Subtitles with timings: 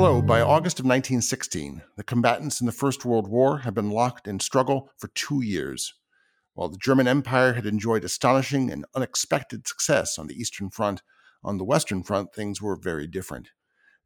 [0.00, 0.22] Hello.
[0.22, 4.38] By August of 1916, the combatants in the First World War had been locked in
[4.38, 5.92] struggle for two years.
[6.54, 11.02] While the German Empire had enjoyed astonishing and unexpected success on the Eastern Front,
[11.42, 13.48] on the Western Front things were very different.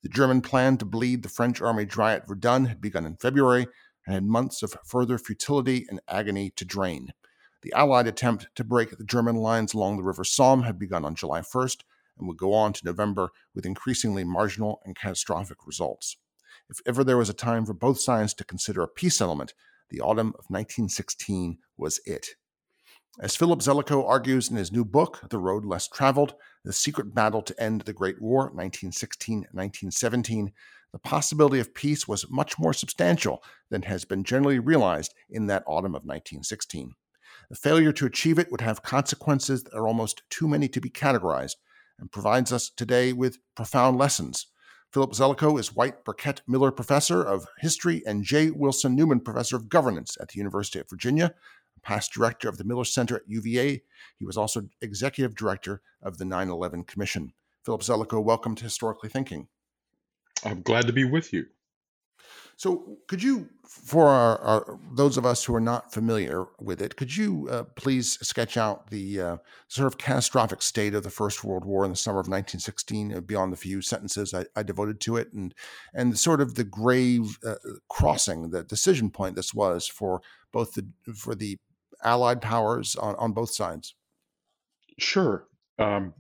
[0.02, 3.66] The German plan to bleed the French army dry at Verdun had begun in February
[4.06, 7.12] and had months of further futility and agony to drain.
[7.60, 11.16] The Allied attempt to break the German lines along the River Somme had begun on
[11.16, 11.82] July 1st,
[12.18, 16.16] and would go on to November with increasingly marginal and catastrophic results.
[16.68, 19.54] If ever there was a time for both sides to consider a peace settlement,
[19.90, 22.28] the autumn of 1916 was it.
[23.20, 27.42] As Philip Zelikow argues in his new book, The Road Less Traveled The Secret Battle
[27.42, 30.52] to End the Great War, 1916 1917,
[30.92, 35.64] the possibility of peace was much more substantial than has been generally realized in that
[35.66, 36.94] autumn of 1916.
[37.50, 40.88] The failure to achieve it would have consequences that are almost too many to be
[40.88, 41.56] categorized,
[42.02, 44.48] and provides us today with profound lessons.
[44.92, 48.50] Philip Zelikow is White Burkett Miller Professor of History and J.
[48.50, 51.32] Wilson Newman Professor of Governance at the University of Virginia,
[51.80, 53.82] past director of the Miller Center at UVA.
[54.18, 57.32] He was also executive director of the 9 11 Commission.
[57.64, 59.46] Philip Zelikow, welcome to Historically Thinking.
[60.44, 61.46] I'm glad to be with you.
[62.62, 66.94] So, could you, for our, our, those of us who are not familiar with it,
[66.94, 71.42] could you uh, please sketch out the uh, sort of catastrophic state of the First
[71.42, 75.00] World War in the summer of 1916, uh, beyond the few sentences I, I, devoted
[75.00, 75.52] to it, and
[75.92, 77.56] and sort of the grave uh,
[77.88, 80.22] crossing, the decision point this was for
[80.52, 81.58] both the for the
[82.04, 83.96] Allied powers on, on both sides?
[85.00, 85.48] Sure.
[85.80, 86.14] Um,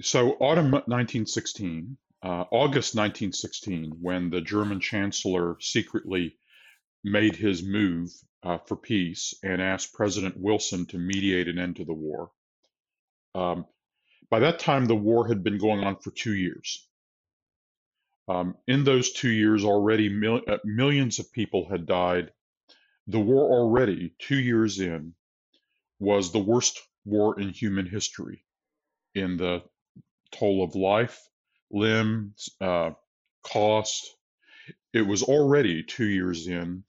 [0.00, 6.38] so, autumn 1916 uh, August 1916, when the German Chancellor secretly
[7.04, 8.10] made his move
[8.42, 12.30] uh, for peace and asked President Wilson to mediate an end to the war.
[13.34, 13.66] Um,
[14.30, 16.88] by that time, the war had been going on for two years.
[18.26, 22.32] Um, in those two years, already mil- uh, millions of people had died.
[23.06, 25.14] The war, already two years in,
[25.98, 28.46] was the worst war in human history
[29.14, 29.62] in the
[30.32, 31.20] toll of life,
[31.74, 32.92] limbs, uh,
[33.42, 34.16] cost.
[34.94, 36.84] It was already two years in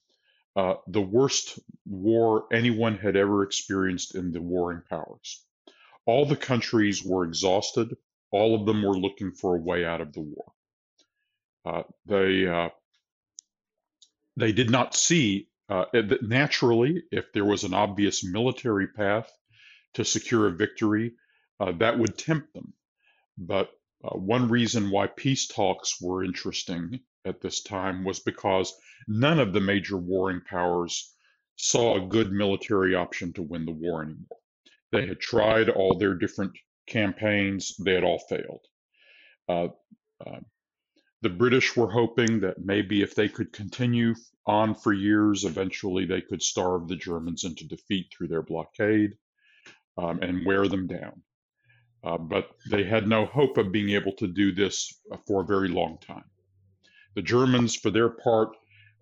[0.56, 5.44] uh, the worst war anyone had ever experienced in the warring powers.
[6.06, 7.98] All the countries were exhausted.
[8.32, 10.54] All of them were looking for a way out of the war.
[11.66, 12.70] Uh, they uh,
[14.38, 15.86] they did not see uh,
[16.22, 19.32] naturally if there was an obvious military path
[19.96, 21.14] to secure a victory
[21.60, 22.74] uh, that would tempt them.
[23.38, 23.72] But
[24.04, 28.74] uh, one reason why peace talks were interesting at this time was because
[29.08, 31.14] none of the major warring powers
[31.56, 34.40] saw a good military option to win the war anymore.
[34.92, 36.52] They had tried all their different
[36.88, 38.66] campaigns, they had all failed.
[39.48, 39.68] Uh,
[40.26, 40.40] uh,
[41.22, 44.14] the British were hoping that maybe if they could continue
[44.46, 49.18] on for years, eventually they could starve the Germans into defeat through their blockade
[49.98, 51.24] um, and wear them down.
[52.06, 55.46] Uh, but they had no hope of being able to do this uh, for a
[55.46, 56.24] very long time.
[57.16, 58.50] The Germans, for their part,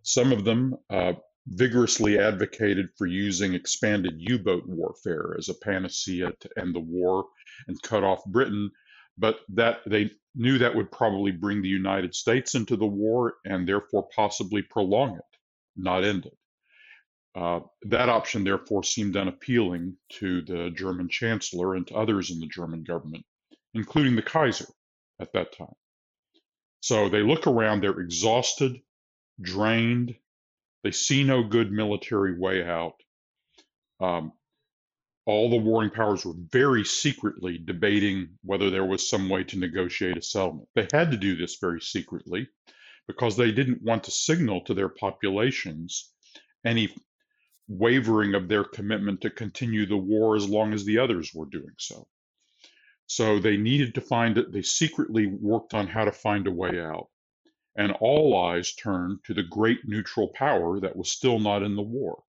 [0.04, 1.14] some of them uh,
[1.48, 7.26] vigorously advocated for using expanded U boat warfare as a panacea to end the war
[7.68, 8.72] and cut off Britain,
[9.18, 13.68] but that they knew that would probably bring the United States into the war and
[13.68, 15.38] therefore possibly prolong it,
[15.76, 16.38] not end it.
[17.36, 22.48] Uh, that option, therefore, seemed unappealing to the German chancellor and to others in the
[22.48, 23.26] German government,
[23.74, 24.68] including the Kaiser
[25.20, 25.74] at that time.
[26.82, 28.80] So they look around, they're exhausted,
[29.42, 30.16] drained,
[30.84, 32.96] they see no good military way out.
[34.00, 34.34] Um,
[35.26, 40.18] all the warring powers were very secretly debating whether there was some way to negotiate
[40.18, 40.68] a settlement.
[40.76, 42.50] They had to do this very secretly
[43.08, 46.12] because they didn't want to signal to their populations
[46.66, 46.94] any
[47.68, 51.76] wavering of their commitment to continue the war as long as the others were doing
[51.78, 52.08] so.
[53.06, 56.80] So they needed to find it, they secretly worked on how to find a way
[56.80, 57.08] out.
[57.76, 61.82] And all eyes turned to the great neutral power that was still not in the
[61.82, 62.24] war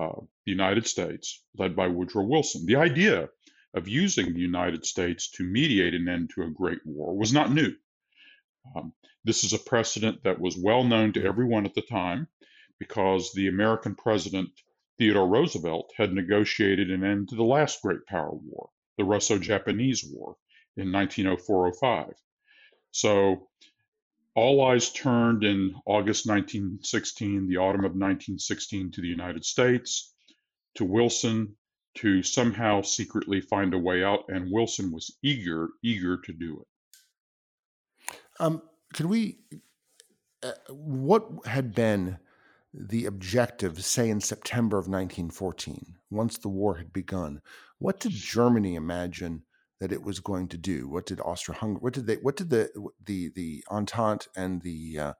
[0.00, 2.66] uh, the United States, led by Woodrow Wilson.
[2.66, 3.28] The idea
[3.74, 7.52] of using the United States to mediate an end to a great war was not
[7.52, 7.72] new.
[8.74, 8.92] Um,
[9.24, 12.28] this is a precedent that was well known to everyone at the time
[12.80, 14.50] because the American president
[14.98, 20.04] Theodore Roosevelt had negotiated an end to the last great power war, the Russo Japanese
[20.04, 20.36] War
[20.76, 22.14] in 1904 05.
[22.90, 23.48] So
[24.34, 30.12] all eyes turned in August 1916, the autumn of 1916, to the United States,
[30.74, 31.56] to Wilson,
[31.96, 38.16] to somehow secretly find a way out, and Wilson was eager, eager to do it.
[38.38, 38.62] Um,
[38.94, 39.38] can we?
[40.42, 42.18] Uh, what had been
[42.72, 47.40] the objective, say in September of 1914, once the war had begun?
[47.78, 49.42] What did Germany imagine
[49.80, 50.88] that it was going to do?
[50.88, 51.80] What did Austria-Hungary?
[51.80, 52.16] What did they?
[52.16, 52.70] What did the
[53.04, 55.12] the the Entente and the uh,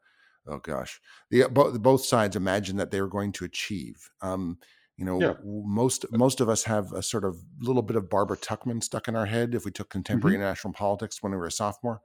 [0.47, 1.01] oh gosh,
[1.31, 4.11] the both both sides imagine that they were going to achieve?
[4.21, 4.59] Um,
[4.97, 5.35] you know, yeah.
[5.45, 9.17] most most of us have a sort of little bit of Barbara Tuchman stuck in
[9.17, 10.43] our head if we took contemporary mm-hmm.
[10.43, 12.03] international politics when we were a sophomore.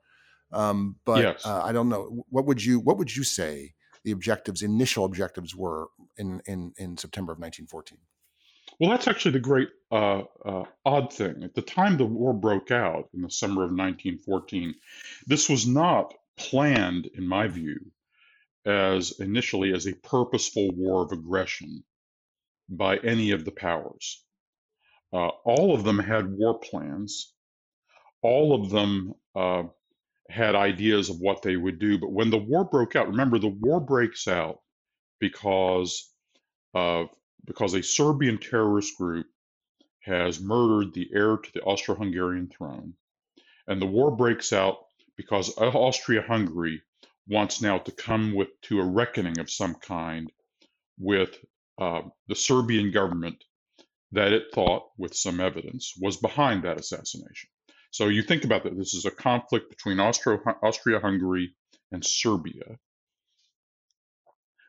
[0.53, 1.45] Um, but yes.
[1.45, 2.23] uh, I don't know.
[2.29, 3.73] What would you What would you say
[4.05, 5.87] the objectives, initial objectives, were
[6.17, 7.97] in in in September of 1914?
[8.79, 11.43] Well, that's actually the great uh, uh, odd thing.
[11.43, 14.75] At the time the war broke out in the summer of 1914,
[15.27, 17.79] this was not planned, in my view,
[18.65, 21.83] as initially as a purposeful war of aggression
[22.67, 24.23] by any of the powers.
[25.13, 27.31] Uh, all of them had war plans.
[28.21, 29.63] All of them uh,
[30.29, 31.97] had ideas of what they would do.
[31.97, 34.59] But when the war broke out, remember the war breaks out
[35.19, 36.11] because
[36.73, 37.09] of
[37.45, 39.27] because a Serbian terrorist group
[40.01, 42.93] has murdered the heir to the Austro-Hungarian throne,
[43.67, 44.77] and the war breaks out
[45.15, 46.81] because Austria-Hungary
[47.27, 50.31] wants now to come with to a reckoning of some kind
[50.99, 51.37] with
[51.77, 53.43] uh, the Serbian government
[54.11, 57.49] that it thought, with some evidence, was behind that assassination.
[57.95, 58.77] So you think about that.
[58.77, 61.55] This is a conflict between Austria Hungary
[61.93, 62.77] and Serbia.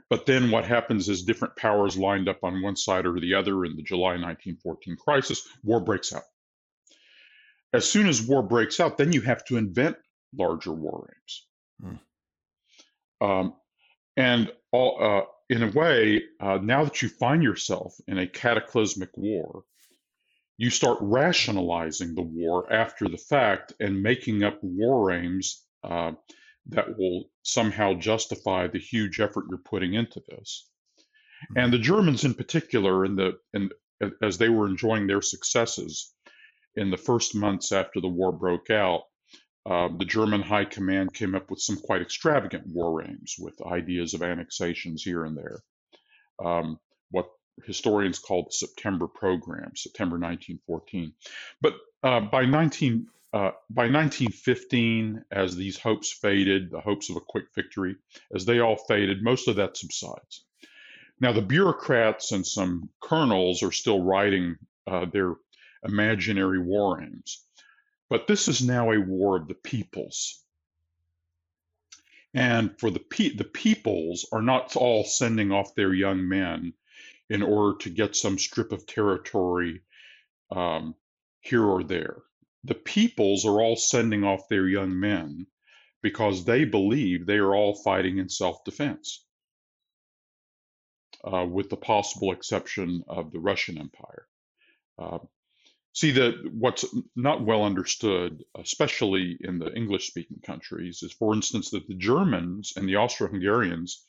[0.08, 3.64] But then what happens is different powers lined up on one side or the other
[3.64, 6.22] in the July 1914 crisis, war breaks out.
[7.72, 9.96] As soon as war breaks out, then you have to invent
[10.32, 11.46] larger war aims.
[13.20, 13.26] Hmm.
[13.26, 13.54] Um,
[14.16, 19.10] and all, uh, in a way, uh, now that you find yourself in a cataclysmic
[19.16, 19.64] war,
[20.58, 26.12] you start rationalizing the war after the fact and making up war aims uh,
[26.68, 30.68] that will somehow justify the huge effort you're putting into this.
[31.44, 31.58] Mm-hmm.
[31.58, 33.70] And the Germans, in particular, in the in,
[34.22, 36.12] as they were enjoying their successes
[36.74, 39.02] in the first months after the war broke out,
[39.64, 44.14] uh, the German high command came up with some quite extravagant war aims with ideas
[44.14, 45.60] of annexations here and there.
[46.44, 46.78] Um,
[47.10, 47.26] what
[47.64, 51.12] historians call the September Program, September 1914.
[51.60, 57.20] But uh, by 19 uh, by 1915, as these hopes faded, the hopes of a
[57.20, 57.96] quick victory,
[58.34, 60.44] as they all faded, most of that subsides.
[61.20, 64.56] Now, the bureaucrats and some colonels are still writing
[64.86, 65.34] uh, their
[65.84, 67.44] imaginary war aims.
[68.08, 70.42] But this is now a war of the peoples.
[72.32, 76.74] And for the pe- the peoples are not all sending off their young men
[77.28, 79.82] in order to get some strip of territory
[80.50, 80.94] um,
[81.40, 82.22] here or there.
[82.64, 85.46] The peoples are all sending off their young men
[86.02, 89.24] because they believe they are all fighting in self defense,
[91.24, 94.26] uh, with the possible exception of the Russian Empire.
[94.98, 95.18] Uh,
[95.96, 96.84] See that what's
[97.16, 102.86] not well understood, especially in the English-speaking countries, is, for instance, that the Germans and
[102.86, 104.04] the Austro-Hungarians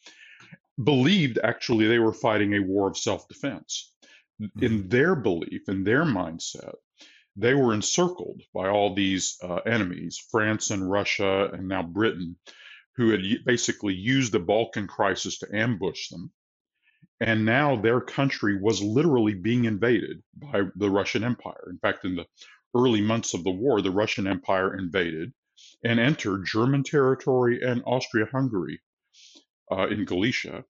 [0.84, 3.94] believed actually they were fighting a war of self-defense.
[4.42, 4.64] Mm-hmm.
[4.64, 6.76] In their belief, in their mindset,
[7.36, 12.36] they were encircled by all these uh, enemies, France and Russia, and now Britain,
[12.96, 16.32] who had basically used the Balkan crisis to ambush them
[17.20, 21.68] and now their country was literally being invaded by the Russian Empire.
[21.70, 22.28] In fact, in the
[22.76, 25.34] early months of the war, the Russian Empire invaded
[25.84, 28.80] and entered German territory and Austria Hungary
[29.72, 30.64] uh, in Galicia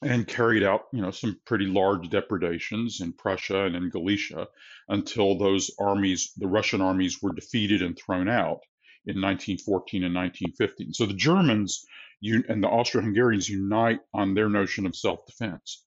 [0.00, 4.46] and carried out you know some pretty large depredations in Prussia and in Galicia
[4.88, 8.60] until those armies the Russian armies were defeated and thrown out
[9.06, 11.84] in 1914 and 1915 so the Germans
[12.22, 15.84] and the Austro-Hungarians unite on their notion of self-defense.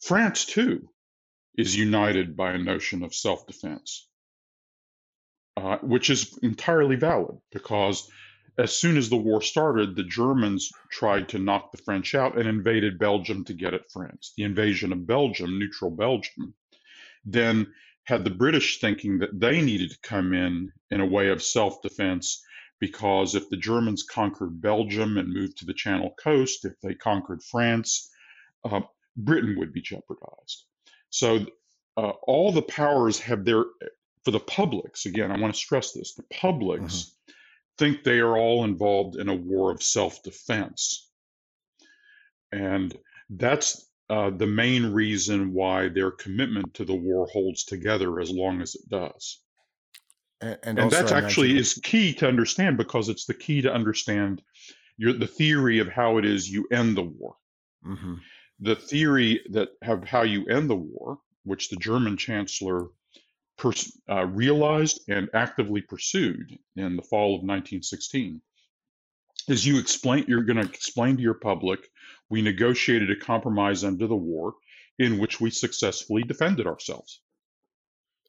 [0.00, 0.88] France too
[1.56, 4.08] is united by a notion of self-defense,
[5.56, 8.08] uh, which is entirely valid because
[8.58, 12.48] as soon as the war started, the Germans tried to knock the French out and
[12.48, 14.32] invaded Belgium to get at France.
[14.36, 16.54] The invasion of Belgium, neutral Belgium,
[17.24, 17.72] then
[18.04, 21.82] had the British thinking that they needed to come in in a way of self
[21.82, 22.42] defense
[22.80, 27.42] because if the Germans conquered Belgium and moved to the Channel coast, if they conquered
[27.42, 28.10] France,
[28.64, 28.80] uh,
[29.16, 30.64] Britain would be jeopardized.
[31.10, 31.46] So
[31.96, 33.64] uh, all the powers have their,
[34.24, 37.19] for the publics, again, I want to stress this the publics mm-hmm.
[37.80, 41.10] Think they are all involved in a war of self defense.
[42.52, 42.94] And
[43.30, 48.60] that's uh, the main reason why their commitment to the war holds together as long
[48.60, 49.40] as it does.
[50.42, 54.42] And, and, and that's actually is key to understand because it's the key to understand
[54.98, 57.34] your, the theory of how it is you end the war.
[57.86, 58.14] Mm-hmm.
[58.60, 62.88] The theory that have how you end the war, which the German chancellor
[63.60, 68.40] pers- uh, realized and actively pursued in the fall of 1916,
[69.48, 71.90] is you explain you're going to explain to your public
[72.30, 74.54] we negotiated a compromise under the war
[74.98, 77.20] in which we successfully defended ourselves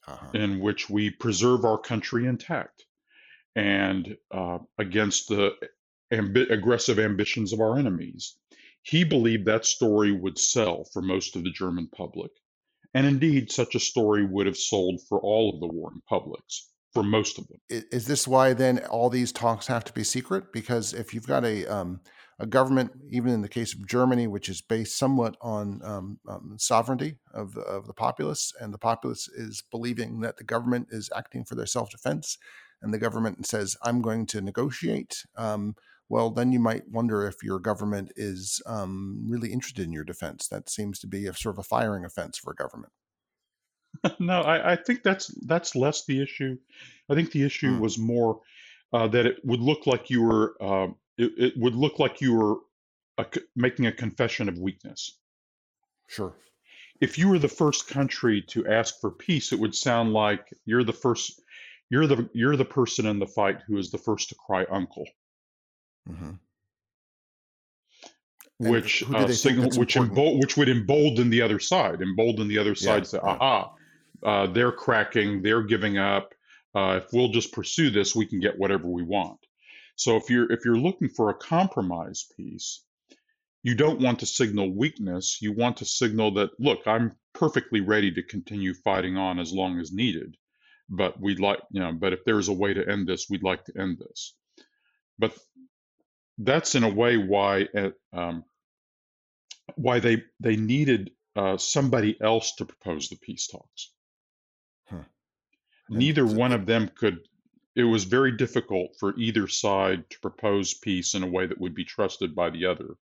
[0.08, 0.32] uh-huh.
[0.34, 2.86] in which we preserve our country intact
[3.56, 5.52] and uh, against the
[6.12, 8.36] ambi- aggressive ambitions of our enemies.
[8.84, 12.32] He believed that story would sell for most of the German public.
[12.94, 17.04] And indeed, such a story would have sold for all of the warring publics, for
[17.04, 17.60] most of them.
[17.70, 20.52] Is this why then all these talks have to be secret?
[20.52, 22.02] Because if you've got a um,
[22.42, 26.56] a government, even in the case of Germany, which is based somewhat on um, um,
[26.58, 31.10] sovereignty of the, of the populace, and the populace is believing that the government is
[31.16, 32.40] acting for their self defense,
[32.82, 35.76] and the government says, "I'm going to negotiate." Um,
[36.12, 40.50] well, then you might wonder if your government is um, really interested in your defense.
[40.50, 42.92] That seems to be a sort of a firing offense for a government.
[44.20, 46.58] no, I, I, think that's that's less the issue.
[47.10, 47.80] I think the issue hmm.
[47.80, 48.42] was more
[48.92, 50.88] uh, that it would look like you were uh,
[51.18, 52.58] it, it would look like you were
[53.18, 53.26] a,
[53.56, 55.18] making a confession of weakness.
[56.10, 56.34] Sure.
[57.00, 60.84] If you were the first country to ask for peace, it would sound like you're
[60.84, 61.42] the first.
[61.90, 65.06] You're the you're the person in the fight who is the first to cry uncle.
[66.10, 66.32] Mm-hmm.
[68.60, 73.00] Which uh, signal, which embol- which would embolden the other side, embolden the other side.
[73.00, 73.30] Yeah, say, yeah.
[73.30, 73.74] aha,
[74.24, 76.34] uh, they're cracking, they're giving up.
[76.76, 79.40] Uh, if we'll just pursue this, we can get whatever we want.
[79.96, 82.84] So if you're if you're looking for a compromise peace,
[83.64, 85.40] you don't want to signal weakness.
[85.42, 89.80] You want to signal that look, I'm perfectly ready to continue fighting on as long
[89.80, 90.38] as needed,
[90.90, 93.66] but we'd like you know, but if there's a way to end this, we'd like
[93.66, 94.36] to end this.
[95.20, 95.38] But
[96.44, 97.68] that's in a way why
[98.14, 98.44] um,
[99.76, 103.92] why they they needed uh, somebody else to propose the peace talks.
[104.90, 105.04] Huh.
[105.90, 107.20] Neither one of them could
[107.76, 111.74] it was very difficult for either side to propose peace in a way that would
[111.74, 112.96] be trusted by the other.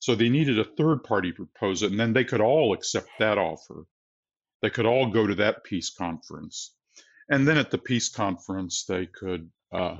[0.00, 3.08] So they needed a third party to propose it, and then they could all accept
[3.18, 3.84] that offer.
[4.62, 6.74] They could all go to that peace conference.
[7.28, 9.50] And then at the peace conference, they could.
[9.72, 9.96] Uh,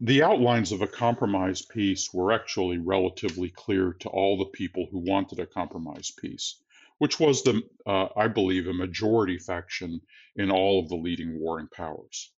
[0.00, 4.98] the outlines of a compromise peace were actually relatively clear to all the people who
[4.98, 6.56] wanted a compromise peace,
[6.98, 10.00] which was the, uh, I believe, a majority faction
[10.36, 12.32] in all of the leading warring powers.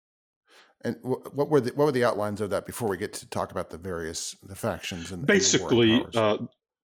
[0.82, 3.52] And what were the what were the outlines of that before we get to talk
[3.52, 6.38] about the various the factions and basically, and uh,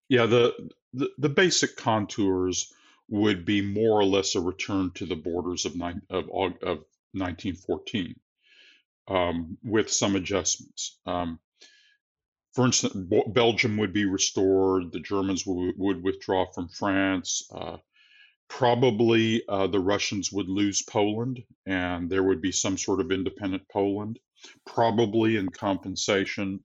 [0.09, 0.53] yeah, the,
[0.93, 2.73] the the basic contours
[3.09, 8.15] would be more or less a return to the borders of nine, of, of 1914
[9.11, 10.99] um, with some adjustments.
[11.05, 11.39] Um,
[12.53, 12.93] for instance,
[13.27, 14.91] Belgium would be restored.
[14.91, 17.47] The Germans would, would withdraw from France.
[17.53, 17.77] Uh,
[18.49, 23.63] probably uh, the Russians would lose Poland and there would be some sort of independent
[23.71, 24.19] Poland.
[24.65, 26.59] Probably in compensation,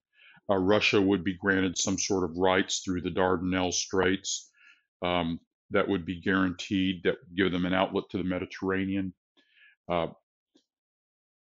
[0.50, 4.50] uh, Russia would be granted some sort of rights through the Dardanelles Straits
[5.02, 5.38] um,
[5.70, 9.12] that would be guaranteed, that would give them an outlet to the Mediterranean.
[9.88, 10.08] Uh,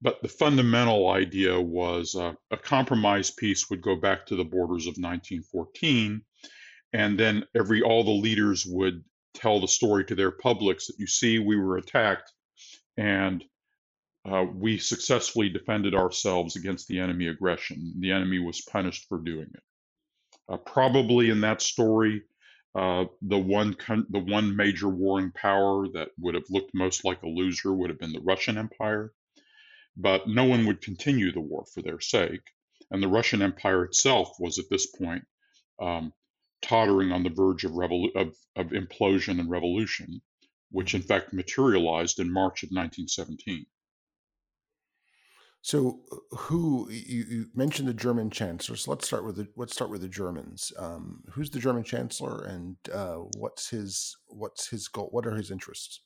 [0.02, 4.86] but the fundamental idea was uh, a compromise peace would go back to the borders
[4.86, 6.22] of 1914
[6.94, 9.04] and then every all the leaders would
[9.34, 12.32] tell the story to their publics that you see we were attacked
[12.98, 13.44] and
[14.30, 17.94] uh, we successfully defended ourselves against the enemy aggression.
[18.00, 19.64] The enemy was punished for doing it.
[20.50, 22.24] Uh, probably in that story,
[22.76, 27.22] uh, the one con- the one major warring power that would have looked most like
[27.24, 29.12] a loser would have been the Russian Empire,
[30.00, 32.52] but no one would continue the war for their sake,
[32.90, 35.26] and the Russian Empire itself was at this point
[35.82, 36.14] um,
[36.62, 40.22] tottering on the verge of, revolu- of, of implosion and revolution,
[40.72, 43.66] which in fact materialized in March of 1917.
[45.62, 48.78] So, uh, who you, you, mentioned the German chancellor?
[48.78, 50.72] So let's start with the let's start with the Germans.
[50.80, 55.10] Um, who's the German chancellor, and uh, what's his what's his goal?
[55.12, 56.02] What are his interests?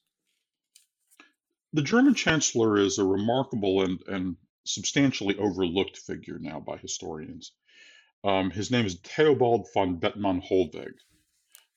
[1.74, 7.52] The German chancellor is a remarkable and and substantially overlooked figure now by historians.
[8.24, 10.94] Um, his name is Theobald von Bethmann Hollweg.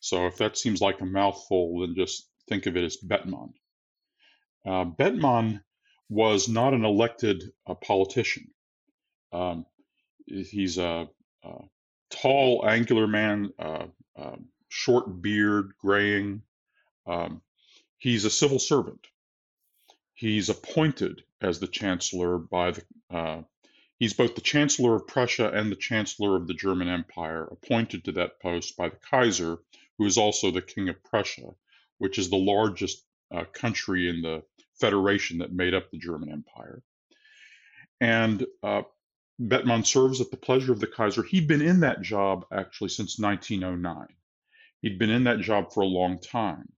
[0.00, 3.55] So if that seems like a mouthful, then just think of it as Bethmann.
[4.65, 5.62] Uh, Bethmann
[6.09, 8.53] was not an elected uh, politician.
[9.33, 9.67] Um,
[10.26, 11.09] he's a,
[11.43, 11.59] a,
[12.11, 13.87] tall, angular man, uh,
[14.17, 16.43] um, short beard, graying.
[17.07, 17.43] Um,
[17.99, 19.07] he's a civil servant.
[20.16, 22.82] He's appointed as the chancellor by the.
[23.11, 23.42] Uh,
[23.99, 28.12] he's both the chancellor of Prussia and the chancellor of the German Empire, appointed to
[28.12, 29.58] that post by the Kaiser,
[29.99, 31.54] who is also the king of Prussia,
[31.99, 34.42] which is the largest uh, country in the
[34.80, 36.82] federation that made up the German Empire.
[38.00, 38.82] And uh,
[39.38, 41.25] Bethmann serves at the pleasure of the Kaiser.
[41.25, 44.08] He'd been in that job actually since 1909.
[44.80, 46.73] He'd been in that job for a long time.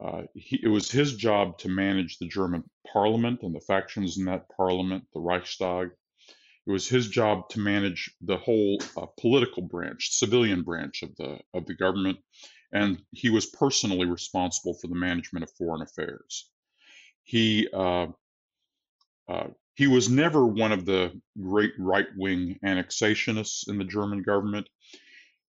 [0.00, 2.62] Uh, he, it was his job to manage the German
[2.92, 5.90] parliament and the factions in that parliament, the Reichstag.
[6.66, 11.40] It was his job to manage the whole uh, political branch, civilian branch of the
[11.54, 12.18] of the government,
[12.72, 16.50] and he was personally responsible for the management of foreign affairs.
[17.24, 18.08] He uh,
[19.28, 24.68] uh he was never one of the great right wing annexationists in the German government.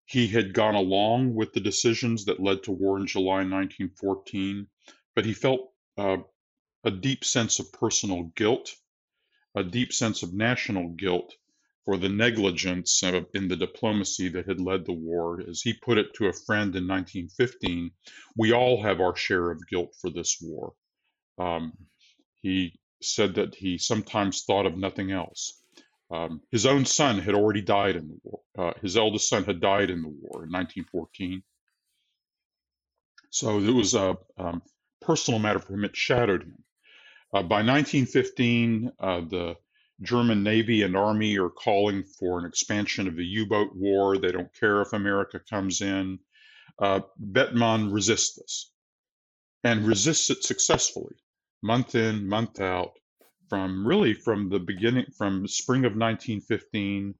[0.09, 4.67] He had gone along with the decisions that led to war in July 1914,
[5.15, 6.17] but he felt uh,
[6.83, 8.75] a deep sense of personal guilt,
[9.53, 11.35] a deep sense of national guilt
[11.85, 15.41] for the negligence of, in the diplomacy that had led the war.
[15.47, 17.91] As he put it to a friend in 1915,
[18.35, 20.73] we all have our share of guilt for this war.
[21.37, 21.73] Um,
[22.41, 25.58] he said that he sometimes thought of nothing else.
[26.11, 28.39] Um, his own son had already died in the war.
[28.57, 31.43] Uh, his eldest son had died in the war in 1914.
[33.29, 34.61] So it was a um,
[35.01, 35.85] personal matter for him.
[35.85, 36.63] It shadowed him.
[37.31, 39.55] Uh, by 1915, uh, the
[40.01, 44.17] German Navy and Army are calling for an expansion of the U boat war.
[44.17, 46.19] They don't care if America comes in.
[46.79, 48.71] Uh, Bethmann resists this
[49.63, 51.15] and resists it successfully
[51.61, 52.93] month in, month out,
[53.49, 57.15] from really from the beginning, from spring of 1915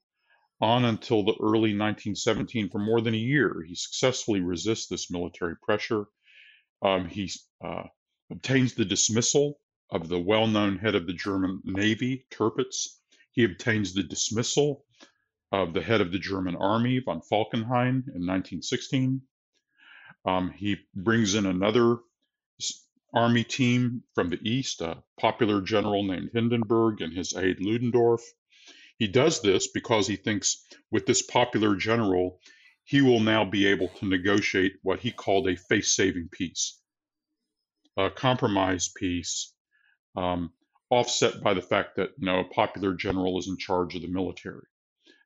[0.62, 3.64] on until the early 1917 for more than a year.
[3.68, 6.06] He successfully resists this military pressure.
[6.82, 7.32] Um, he
[7.64, 7.84] uh,
[8.32, 9.60] obtains the dismissal
[9.92, 13.00] of the well known head of the German Navy, Tirpitz.
[13.32, 14.86] He obtains the dismissal
[15.52, 19.22] of the head of the German army, von Falkenhayn, in 1916.
[20.26, 21.98] Um, he brings in another
[23.14, 28.22] army team from the east, a popular general named Hindenburg and his aide Ludendorff.
[28.98, 32.40] He does this because he thinks with this popular general,
[32.84, 36.80] he will now be able to negotiate what he called a face saving peace,
[37.98, 39.54] a compromise peace,
[40.16, 40.52] um,
[40.90, 44.66] offset by the fact that you a popular general is in charge of the military.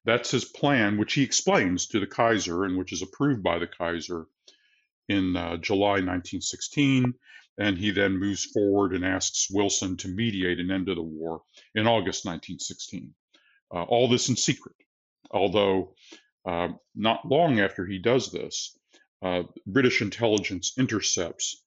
[0.06, 3.68] That's his plan, which he explains to the Kaiser and which is approved by the
[3.68, 4.28] Kaiser
[5.08, 7.14] in uh, July 1916
[7.58, 11.44] and he then moves forward and asks Wilson to mediate an end to the war
[11.76, 13.14] in August 1916.
[13.74, 14.76] Uh, all this in secret,
[15.32, 15.96] although
[16.46, 18.78] uh, not long after he does this,
[19.22, 21.64] uh, British intelligence intercepts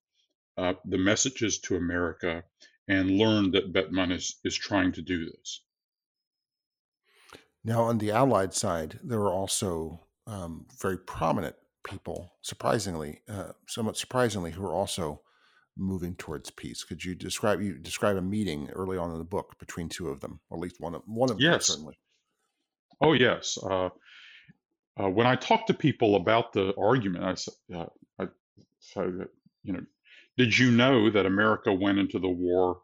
[0.59, 2.43] uh, the messages to America
[2.89, 5.63] and learn that Bethmann is, is trying to do this.
[7.65, 13.97] Now, on the Allied side, there are also um, very prominent people, surprisingly, uh, somewhat
[13.97, 15.23] surprisingly, who are also
[15.77, 16.85] moving towards peace.
[16.85, 20.21] Could you describe you describe a meeting early on in the book between two of
[20.21, 21.69] them, or at least one of one of yes.
[21.69, 21.99] them certainly?
[23.01, 23.59] Oh yes.
[23.63, 23.91] Uh,
[24.99, 27.87] uh, when I talk to people about the argument, I said, uh,
[28.19, 28.27] I
[28.95, 29.29] that
[29.63, 29.83] you know,
[30.39, 32.81] did you know that America went into the war?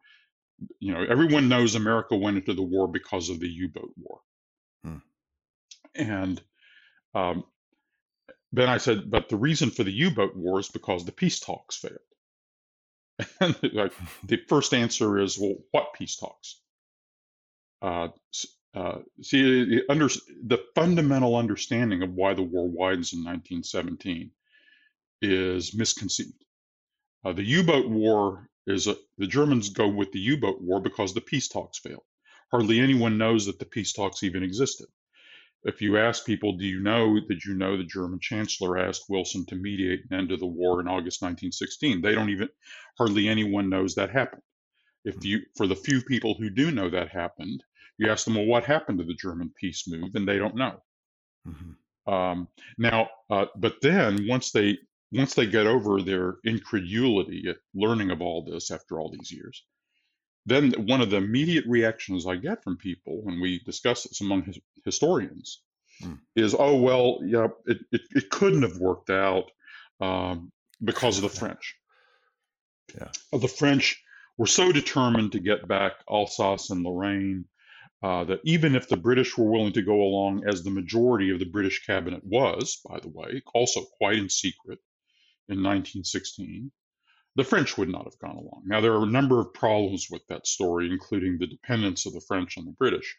[0.79, 4.21] You know, everyone knows America went into the war because of the U-boat war,
[4.85, 4.97] hmm.
[5.95, 6.41] and
[7.15, 7.45] um,
[8.53, 11.77] then I said, but the reason for the U-boat war is because the peace talks
[11.77, 11.99] failed.
[13.41, 16.61] The first answer is, well, what peace talks?
[17.81, 18.09] Uh,
[18.75, 20.09] uh, see, under,
[20.45, 24.31] the fundamental understanding of why the war widens in 1917
[25.21, 26.45] is misconceived.
[27.25, 31.21] Uh, the U-boat war is a, the Germans go with the U-boat war because the
[31.21, 32.03] peace talks failed.
[32.51, 34.87] Hardly anyone knows that the peace talks even existed
[35.65, 39.47] if you ask people, do you know that you know the German chancellor asked Wilson
[39.47, 42.03] to mediate an end to the war in August 1916?
[42.03, 42.49] They don't even,
[42.99, 44.43] hardly anyone knows that happened.
[45.05, 47.63] If you, for the few people who do know that happened,
[47.99, 50.15] you ask them, well, what happened to the German peace move?
[50.15, 50.83] And they don't know.
[51.47, 52.13] Mm-hmm.
[52.13, 52.49] Um,
[52.79, 54.79] now, uh, but then once they
[55.13, 59.63] once they get over their incredulity at learning of all this after all these years,
[60.45, 64.43] then one of the immediate reactions I get from people when we discuss this among
[64.43, 65.63] his, historians
[66.03, 66.19] mm.
[66.35, 69.51] is, oh, well, yeah, it, it, it, couldn't have worked out
[70.01, 70.51] um,
[70.83, 71.77] because of the French.
[72.95, 73.09] Yeah.
[73.39, 74.03] The French
[74.37, 77.45] were so determined to get back Alsace and Lorraine
[78.03, 81.39] uh, that even if the British were willing to go along, as the majority of
[81.39, 84.81] the British cabinet was, by the way, also quite in secret
[85.49, 86.73] in 1916,
[87.37, 88.63] the French would not have gone along.
[88.67, 92.21] Now, there are a number of problems with that story, including the dependence of the
[92.21, 93.17] French on the British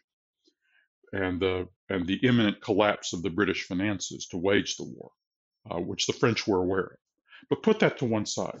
[1.12, 5.10] and the, and the imminent collapse of the British finances to wage the war,
[5.70, 6.98] uh, which the French were aware of.
[7.50, 8.60] But put that to one side.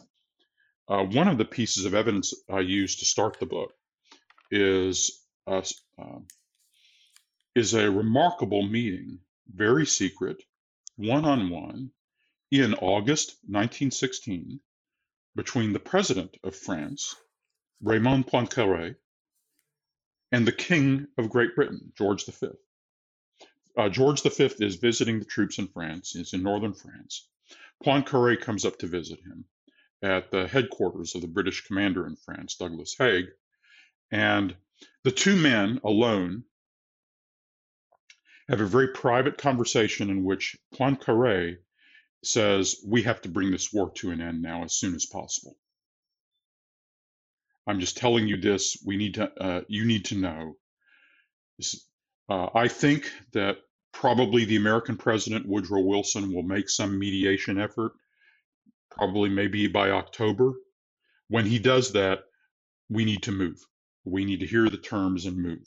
[0.88, 3.72] Uh, one of the pieces of evidence I used to start the book
[4.50, 5.62] is uh,
[7.54, 10.42] is a remarkable meeting, very secret,
[10.96, 11.90] one on one,
[12.50, 14.60] in August 1916,
[15.36, 17.16] between the President of France,
[17.82, 18.96] Raymond Poincaré,
[20.32, 22.48] and the King of Great Britain, George V.
[23.76, 27.28] Uh, George V is visiting the troops in France, he's in northern France.
[27.84, 29.44] Poincaré comes up to visit him
[30.02, 33.26] at the headquarters of the British commander in France, Douglas Haig.
[34.10, 34.54] And
[35.02, 36.44] the two men alone
[38.48, 41.56] have a very private conversation in which Poincaré
[42.26, 45.56] says, We have to bring this war to an end now as soon as possible.
[47.66, 48.76] I'm just telling you this.
[48.84, 50.56] We need to, uh, you need to know.
[52.28, 53.58] Uh, I think that
[53.92, 57.92] probably the American president, Woodrow Wilson, will make some mediation effort,
[58.90, 60.52] probably maybe by October.
[61.28, 62.20] When he does that,
[62.90, 63.58] we need to move.
[64.04, 65.64] We need to hear the terms and move.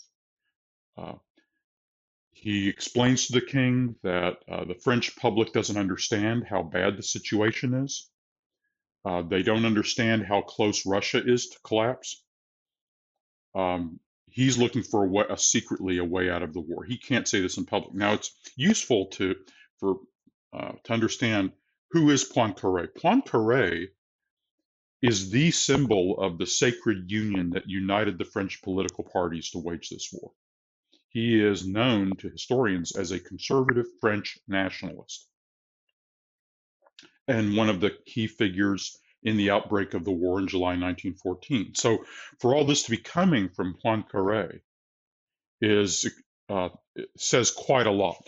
[0.98, 1.13] Uh,
[2.39, 7.02] he explains to the king that uh, the French public doesn't understand how bad the
[7.02, 8.10] situation is.
[9.04, 12.23] Uh, they don't understand how close Russia is to collapse.
[13.56, 16.84] Um, he's looking for a, way, a, secretly a way out of the war.
[16.84, 17.95] He can't say this in public.
[17.95, 19.36] Now it's useful to
[19.80, 19.95] for
[20.54, 21.54] uh, to understand
[21.89, 22.89] who is Poincaré.
[22.95, 23.88] Poincaré
[25.02, 29.89] is the symbol of the sacred union that united the French political parties to wage
[29.89, 30.32] this war.
[31.17, 35.27] He is known to historians as a conservative French nationalist
[37.27, 41.73] and one of the key figures in the outbreak of the war in July 1914.
[41.73, 42.06] So,
[42.39, 44.60] for all this to be coming from Poincaré
[45.60, 46.08] is
[46.49, 46.69] uh,
[47.17, 48.23] says quite a lot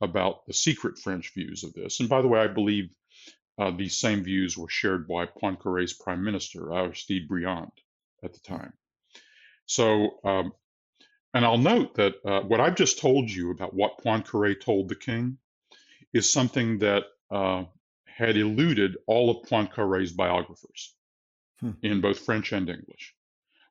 [0.00, 1.98] about the secret French views of this.
[1.98, 2.90] And by the way, I believe
[3.58, 7.72] uh, these same views were shared by Poincaré's prime minister, Aristide Briand,
[8.22, 8.72] at the time.
[9.66, 10.52] So, um,
[11.32, 14.96] and I'll note that uh, what I've just told you about what Poincaré told the
[14.96, 15.38] king
[16.12, 17.64] is something that uh,
[18.04, 20.94] had eluded all of Poincaré's biographers
[21.60, 21.72] hmm.
[21.82, 23.14] in both French and English.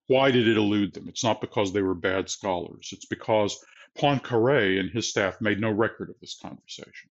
[0.08, 1.08] Why did it elude them?
[1.08, 2.90] It's not because they were bad scholars.
[2.94, 3.64] It's because
[3.98, 7.10] Poincaré and his staff made no record of this conversation.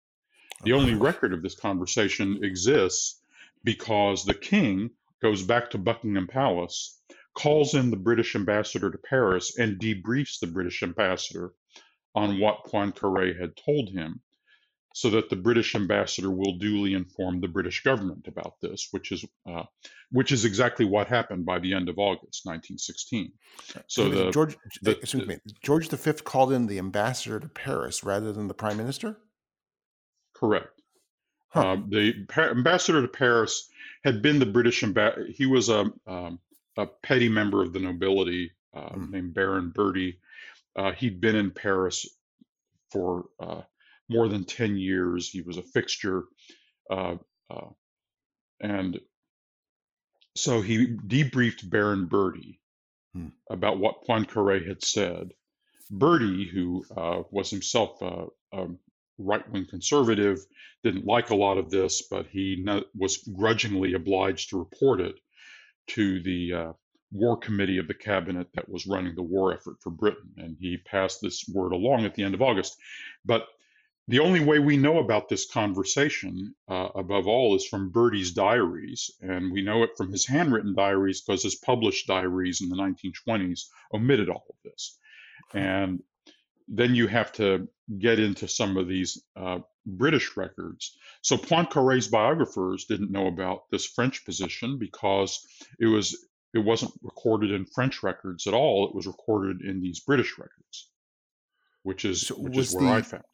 [0.64, 3.20] The only record of this conversation exists
[3.64, 7.00] because the king goes back to Buckingham Palace
[7.34, 11.52] calls in the British ambassador to Paris and debriefs the British ambassador
[12.14, 14.20] on what Poincaré had told him,
[14.94, 19.24] so that the British ambassador will duly inform the British government about this, which is
[19.48, 19.62] uh,
[20.10, 23.32] which is exactly what happened by the end of August 1916.
[23.86, 28.32] So the George, the, excuse me, George V called in the ambassador to Paris rather
[28.32, 29.18] than the prime minister.
[30.34, 30.82] Correct.
[31.48, 31.60] Huh.
[31.60, 33.68] Uh, the ambassador to Paris
[34.04, 35.26] had been the British ambassador.
[35.28, 36.38] He was a um,
[36.76, 39.10] a petty member of the nobility uh, mm.
[39.10, 40.18] named Baron Bertie.
[40.76, 42.06] Uh, he'd been in Paris
[42.90, 43.62] for uh,
[44.08, 45.28] more than 10 years.
[45.28, 46.24] He was a fixture.
[46.90, 47.16] Uh,
[47.50, 47.68] uh,
[48.60, 49.00] and
[50.36, 52.60] so he debriefed Baron Bertie
[53.16, 53.32] mm.
[53.50, 55.32] about what Poincaré had said.
[55.90, 58.68] Bertie, who uh, was himself a, a
[59.18, 60.38] right wing conservative,
[60.82, 65.16] didn't like a lot of this, but he was grudgingly obliged to report it
[65.94, 66.72] to the uh,
[67.12, 70.32] war committee of the cabinet that was running the war effort for Britain.
[70.38, 72.76] And he passed this word along at the end of August.
[73.24, 73.46] But
[74.08, 79.10] the only way we know about this conversation, uh, above all, is from Bertie's diaries.
[79.20, 83.66] And we know it from his handwritten diaries because his published diaries in the 1920s
[83.94, 84.98] omitted all of this.
[85.54, 86.02] And
[86.66, 90.96] then you have to get into some of these uh, British records.
[91.22, 95.46] So Poincaré's biographers didn't know about this French position because
[95.78, 96.16] it was
[96.54, 98.86] it wasn't recorded in French records at all.
[98.88, 100.90] It was recorded in these British records,
[101.82, 103.24] which is so which is where the, I found.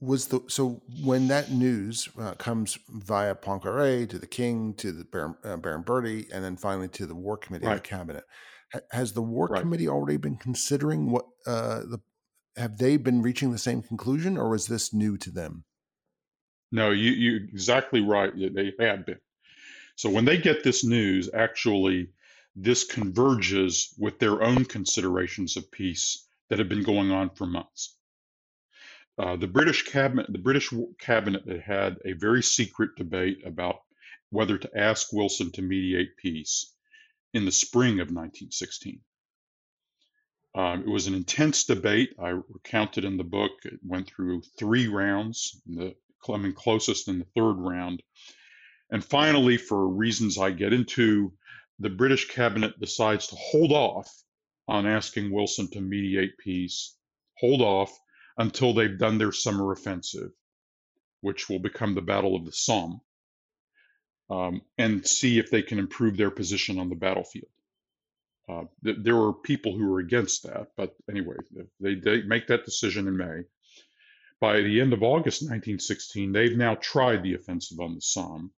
[0.00, 5.04] was the so when that news uh, comes via Poincaré to the king to the
[5.04, 7.76] Baron, uh, Baron Bertie and then finally to the War Committee right.
[7.76, 8.24] of the cabinet,
[8.90, 9.62] has the War right.
[9.62, 12.00] Committee already been considering what uh, the
[12.56, 15.64] have they been reaching the same conclusion or was this new to them?
[16.72, 18.32] No, you you exactly right.
[18.34, 19.20] They had been.
[19.94, 22.10] So when they get this news, actually,
[22.54, 27.96] this converges with their own considerations of peace that have been going on for months.
[29.18, 33.76] Uh, the British cabinet, the British cabinet had had a very secret debate about
[34.30, 36.74] whether to ask Wilson to mediate peace
[37.32, 39.00] in the spring of 1916.
[40.56, 42.14] Um, it was an intense debate.
[42.18, 43.52] I recounted in the book.
[43.64, 48.02] It went through three rounds, the coming closest in the third round.
[48.90, 51.34] And finally, for reasons I get into,
[51.78, 54.10] the British cabinet decides to hold off
[54.66, 56.96] on asking Wilson to mediate peace,
[57.36, 57.96] hold off
[58.38, 60.30] until they've done their summer offensive,
[61.20, 63.00] which will become the Battle of the Somme,
[64.30, 67.50] um, and see if they can improve their position on the battlefield.
[68.48, 71.36] Uh, th- there were people who were against that, but anyway,
[71.80, 73.42] they, they make that decision in May.
[74.40, 78.52] By the end of August 1916, they've now tried the offensive on the Somme,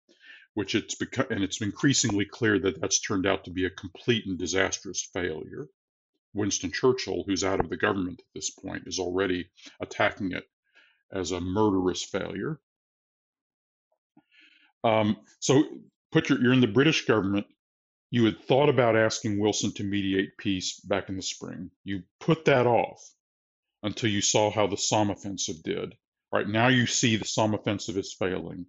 [0.55, 4.25] which it's become, and it's increasingly clear that that's turned out to be a complete
[4.25, 5.67] and disastrous failure.
[6.33, 10.45] Winston Churchill, who's out of the government at this point, is already attacking it
[11.11, 12.59] as a murderous failure.
[14.83, 15.63] Um, so
[16.11, 17.47] put your, you're in the British government.
[18.09, 21.71] You had thought about asking Wilson to mediate peace back in the spring.
[21.83, 23.01] You put that off
[23.83, 25.93] until you saw how the Somme offensive did.
[26.31, 28.65] Right now, you see the Somme offensive is failing.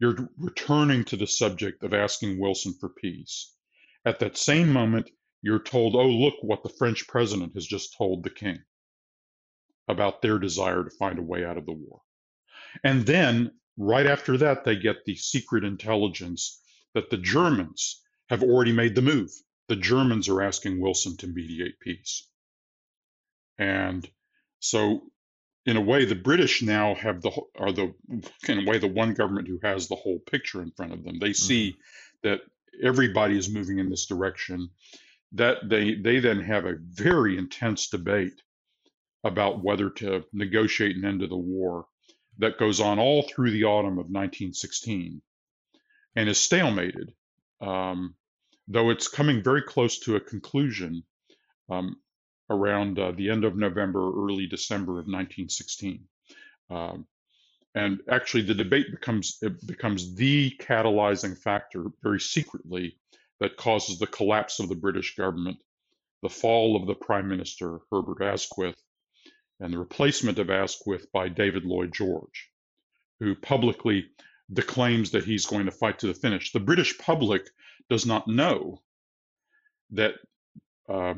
[0.00, 3.54] You're returning to the subject of asking Wilson for peace.
[4.06, 5.10] At that same moment,
[5.42, 8.58] you're told, oh, look what the French president has just told the king
[9.88, 12.00] about their desire to find a way out of the war.
[12.82, 16.62] And then, right after that, they get the secret intelligence
[16.94, 19.30] that the Germans have already made the move.
[19.68, 22.28] The Germans are asking Wilson to mediate peace.
[23.58, 24.08] And
[24.60, 25.02] so,
[25.66, 27.92] in a way, the British now have the are the
[28.48, 31.18] in a way the one government who has the whole picture in front of them.
[31.18, 32.28] They see mm-hmm.
[32.28, 32.40] that
[32.82, 34.70] everybody is moving in this direction.
[35.32, 38.40] That they they then have a very intense debate
[39.24, 41.86] about whether to negotiate an end to the war
[42.38, 45.20] that goes on all through the autumn of 1916
[46.16, 47.12] and is stalemated.
[47.60, 48.14] Um,
[48.70, 51.02] though it's coming very close to a conclusion,
[51.68, 51.96] um,
[52.48, 56.04] around uh, the end of November, early December of 1916.
[56.70, 57.06] Um,
[57.74, 62.96] and actually, the debate becomes becomes the catalyzing factor, very secretly,
[63.38, 65.58] that causes the collapse of the British government,
[66.22, 68.80] the fall of the Prime Minister Herbert Asquith,
[69.60, 72.50] and the replacement of Asquith by David Lloyd George,
[73.20, 74.06] who publicly
[74.52, 76.50] declaims that he's going to fight to the finish.
[76.50, 77.48] The British public
[77.90, 78.80] does not know
[79.90, 80.14] that
[80.88, 81.14] uh,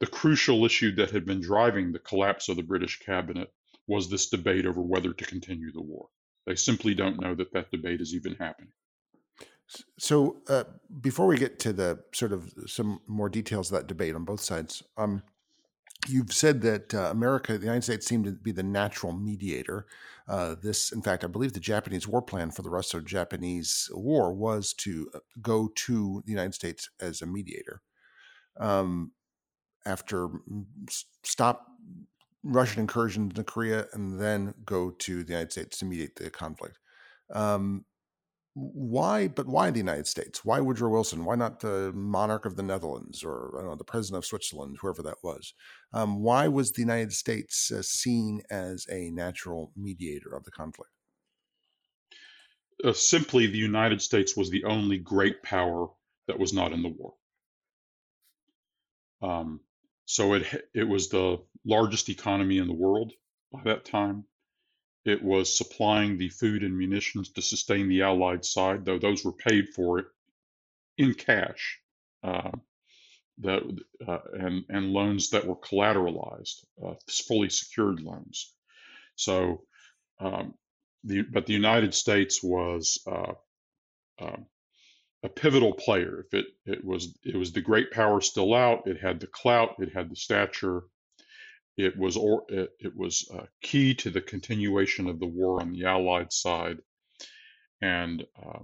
[0.00, 3.48] the crucial issue that had been driving the collapse of the British cabinet
[3.86, 6.08] was this debate over whether to continue the war.
[6.46, 8.72] They simply don't know that that debate is even happening.
[9.98, 10.64] So, uh,
[11.00, 14.40] before we get to the sort of some more details of that debate on both
[14.40, 15.22] sides, um,
[16.08, 19.86] you've said that uh, America, the United States, seemed to be the natural mediator.
[20.28, 24.72] Uh, this, in fact, I believe the Japanese war plan for the Russo-Japanese War was
[24.74, 27.82] to uh, go to the United States as a mediator.
[28.58, 29.12] Um,
[29.84, 30.28] after
[31.22, 31.66] stop
[32.42, 36.78] Russian incursion into Korea and then go to the United States to mediate the conflict.
[37.32, 37.84] Um,
[38.58, 39.28] why?
[39.28, 40.42] But why the United States?
[40.42, 41.26] Why Woodrow Wilson?
[41.26, 44.78] Why not the monarch of the Netherlands or I don't know the president of Switzerland,
[44.80, 45.52] whoever that was?
[45.92, 50.90] Um, why was the United States uh, seen as a natural mediator of the conflict?
[52.82, 55.88] Uh, simply, the United States was the only great power
[56.26, 57.12] that was not in the war.
[59.20, 59.60] Um,
[60.06, 63.12] so it it was the largest economy in the world
[63.52, 64.24] by that time.
[65.06, 69.32] It was supplying the food and munitions to sustain the Allied side, though those were
[69.32, 70.06] paid for it
[70.98, 71.80] in cash,
[72.24, 72.50] uh,
[73.38, 73.62] that
[74.06, 78.52] uh, and and loans that were collateralized, uh, fully secured loans.
[79.16, 79.64] So,
[80.20, 80.54] um,
[81.04, 83.34] the but the United States was uh,
[84.20, 84.46] um,
[85.22, 86.20] a pivotal player.
[86.26, 89.76] If it it was it was the great power still out, it had the clout,
[89.80, 90.82] it had the stature,
[91.76, 95.72] it was or it, it was uh, key to the continuation of the war on
[95.72, 96.78] the Allied side,
[97.82, 98.60] and uh,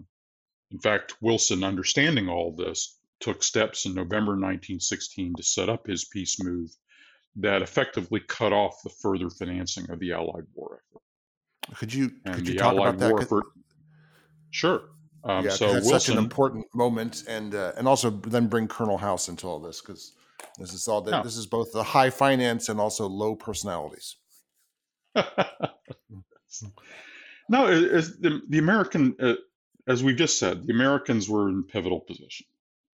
[0.70, 6.06] in fact, Wilson, understanding all this, took steps in November 1916 to set up his
[6.06, 6.70] peace move
[7.36, 11.78] that effectively cut off the further financing of the Allied war effort.
[11.78, 13.28] Could you and could you talk Allied about that?
[13.28, 13.42] For.
[14.50, 14.82] Sure.
[15.24, 18.98] Um, yeah, so that's such an important moment, and uh, and also then bring Colonel
[18.98, 20.14] House into all this because
[20.62, 21.22] this is all that Yeah.
[21.22, 24.16] this is both the high finance and also low personalities.
[25.14, 25.24] no,
[27.66, 29.34] it's the, the American, uh,
[29.86, 32.46] as we've just said, the Americans were in pivotal position.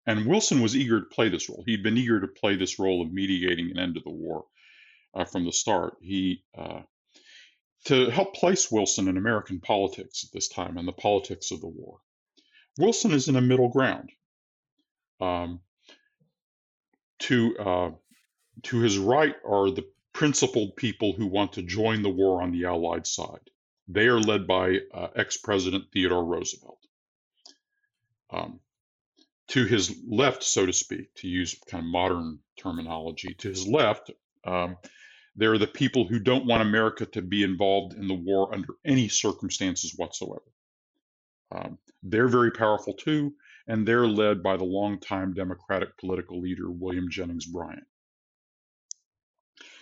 [0.08, 1.64] And Wilson was eager to play this role.
[1.66, 4.46] He'd been eager to play this role of mediating an end to the war
[5.16, 5.98] uh, from the start.
[6.02, 6.82] He, uh,
[7.86, 11.68] to help place Wilson in American politics at this time and the politics of the
[11.68, 12.00] war,
[12.78, 14.12] Wilson is in a middle ground.
[15.20, 15.62] Um,
[17.20, 17.92] to uh,
[18.64, 22.66] to his right are the principled people who want to join the war on the
[22.66, 23.50] Allied side.
[23.88, 26.80] They are led by uh, ex-president Theodore Roosevelt.
[28.32, 28.60] Um,
[29.50, 34.10] to his left, so to speak, to use kind of modern terminology, to his left,
[34.44, 34.78] um,
[35.36, 38.74] there are the people who don't want America to be involved in the war under
[38.86, 40.42] any circumstances whatsoever.
[41.52, 43.34] Um, they're very powerful too,
[43.68, 47.86] and they're led by the longtime Democratic political leader William Jennings Bryan.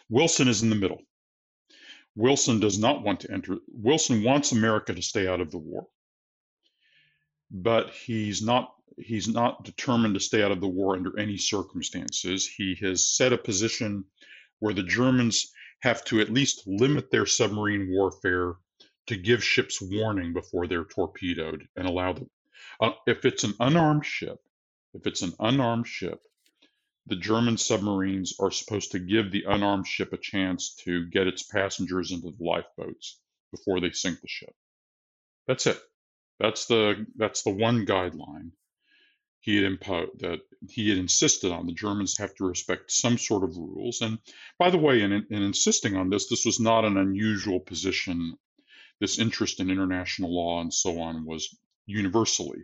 [0.10, 1.02] Wilson is in the middle.
[2.15, 3.58] Wilson does not want to enter.
[3.67, 5.88] Wilson wants America to stay out of the war,
[7.52, 8.74] but he's not.
[9.00, 12.48] He's not determined to stay out of the war under any circumstances.
[12.48, 14.06] He has set a position
[14.60, 18.54] where the Germans have to at least limit their submarine warfare
[19.08, 22.30] to give ships warning before they're torpedoed and allow them.
[22.80, 24.40] Uh, if it's an unarmed ship,
[24.94, 26.22] if it's an unarmed ship,
[27.08, 31.44] the German submarines are supposed to give the unarmed ship a chance to get its
[31.44, 33.20] passengers into the lifeboats
[33.52, 34.56] before they sink the ship.
[35.48, 35.80] That's it.
[36.40, 38.52] That's the that's the one guideline
[39.42, 41.68] he had imposed that he had insisted on.
[41.68, 44.02] The Germans have to respect some sort of rules.
[44.02, 44.20] And
[44.58, 48.38] by the way, in, in insisting on this, this was not an unusual position.
[49.02, 51.54] This interest in international law and so on was
[51.86, 52.63] universally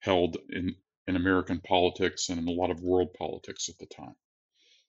[0.00, 0.74] held in
[1.06, 4.14] in American politics and in a lot of world politics at the time.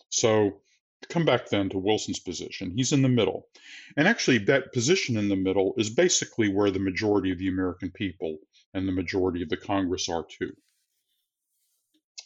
[0.10, 0.62] So,
[1.02, 3.48] to come back then to Wilson's position, he's in the middle.
[3.96, 7.92] And actually, that position in the middle is basically where the majority of the American
[7.92, 8.40] people
[8.74, 10.56] and the majority of the Congress are too.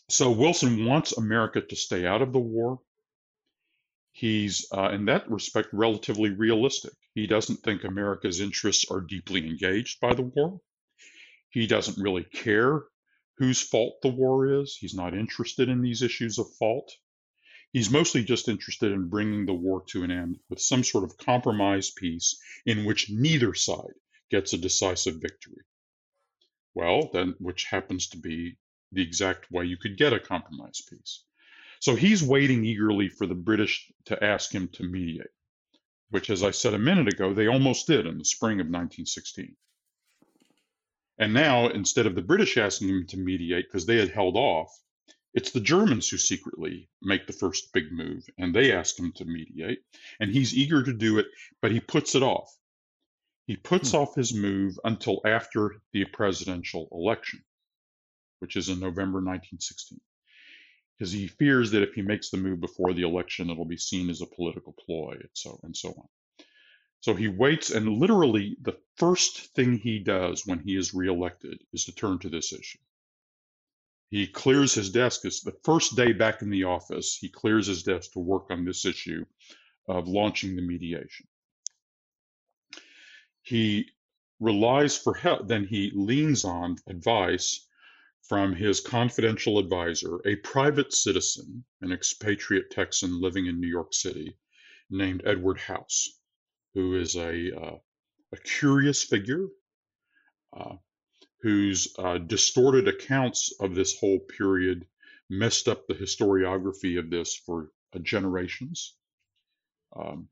[0.09, 2.79] So, Wilson wants America to stay out of the war.
[4.13, 6.93] He's, uh, in that respect, relatively realistic.
[7.13, 10.61] He doesn't think America's interests are deeply engaged by the war.
[11.51, 12.83] He doesn't really care
[13.37, 14.77] whose fault the war is.
[14.77, 16.91] He's not interested in these issues of fault.
[17.73, 21.17] He's mostly just interested in bringing the war to an end with some sort of
[21.17, 23.95] compromise peace in which neither side
[24.29, 25.63] gets a decisive victory.
[26.73, 28.57] Well, then, which happens to be
[28.93, 31.25] the exact way you could get a compromise peace.
[31.81, 35.31] So he's waiting eagerly for the British to ask him to mediate,
[36.11, 39.57] which, as I said a minute ago, they almost did in the spring of 1916.
[41.17, 44.69] And now, instead of the British asking him to mediate because they had held off,
[45.33, 49.25] it's the Germans who secretly make the first big move and they ask him to
[49.25, 49.79] mediate.
[50.19, 51.27] And he's eager to do it,
[51.61, 52.49] but he puts it off.
[53.47, 53.97] He puts Hmm.
[53.97, 57.43] off his move until after the presidential election,
[58.39, 59.99] which is in November 1916,
[60.97, 64.09] because he fears that if he makes the move before the election, it'll be seen
[64.09, 66.07] as a political ploy and so, and so on.
[67.01, 71.85] So he waits, and literally the first thing he does when he is reelected is
[71.85, 72.77] to turn to this issue.
[74.11, 75.25] He clears his desk.
[75.25, 77.17] It's the first day back in the office.
[77.17, 79.25] He clears his desk to work on this issue
[79.87, 81.27] of launching the mediation.
[83.41, 83.89] He
[84.39, 87.67] relies for help, then he leans on advice
[88.21, 94.37] from his confidential advisor, a private citizen, an expatriate Texan living in New York City,
[94.91, 96.20] named Edward House
[96.73, 97.77] who is a, uh,
[98.33, 99.47] a curious figure
[100.55, 100.75] uh,
[101.41, 104.85] whose uh, distorted accounts of this whole period
[105.29, 108.95] messed up the historiography of this for uh, generations
[109.95, 110.27] um,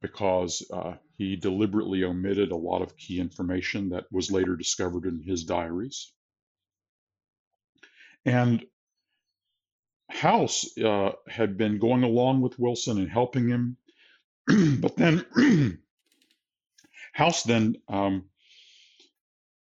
[0.00, 5.22] because uh, he deliberately omitted a lot of key information that was later discovered in
[5.22, 6.12] his diaries.
[8.24, 8.64] And
[10.10, 13.76] House uh, had been going along with Wilson and helping him
[14.80, 15.24] but then
[17.12, 18.26] House then um,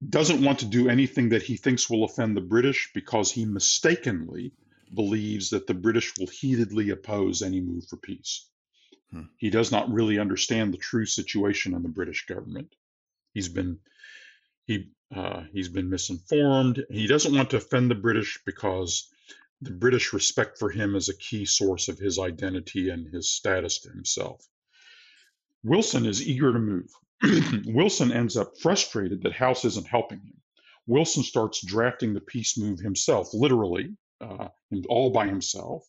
[0.07, 4.53] doesn't want to do anything that he thinks will offend the British because he mistakenly
[4.93, 8.47] believes that the British will heatedly oppose any move for peace.
[9.11, 9.23] Hmm.
[9.37, 12.73] He does not really understand the true situation in the British government.
[13.33, 13.79] He's been
[14.65, 16.85] he uh, he's been misinformed.
[16.89, 19.09] He doesn't want to offend the British because
[19.61, 23.79] the British respect for him is a key source of his identity and his status
[23.79, 24.47] to himself.
[25.63, 26.91] Wilson is eager to move.
[27.65, 30.41] Wilson ends up frustrated that House isn't helping him.
[30.87, 34.47] Wilson starts drafting the peace move himself, literally, uh,
[34.89, 35.85] all by himself.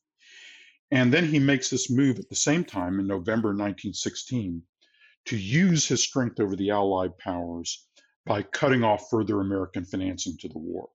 [0.91, 4.62] And then he makes this move at the same time in November 1916
[5.27, 7.87] to use his strength over the Allied powers
[8.27, 10.91] by cutting off further American financing to the war.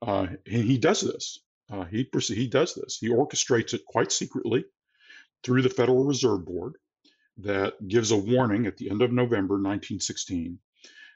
[0.00, 1.40] Uh, and he does this.
[1.70, 2.98] Uh, he he does this.
[2.98, 4.64] He orchestrates it quite secretly
[5.42, 6.74] through the Federal Reserve Board
[7.38, 10.58] that gives a warning at the end of November 1916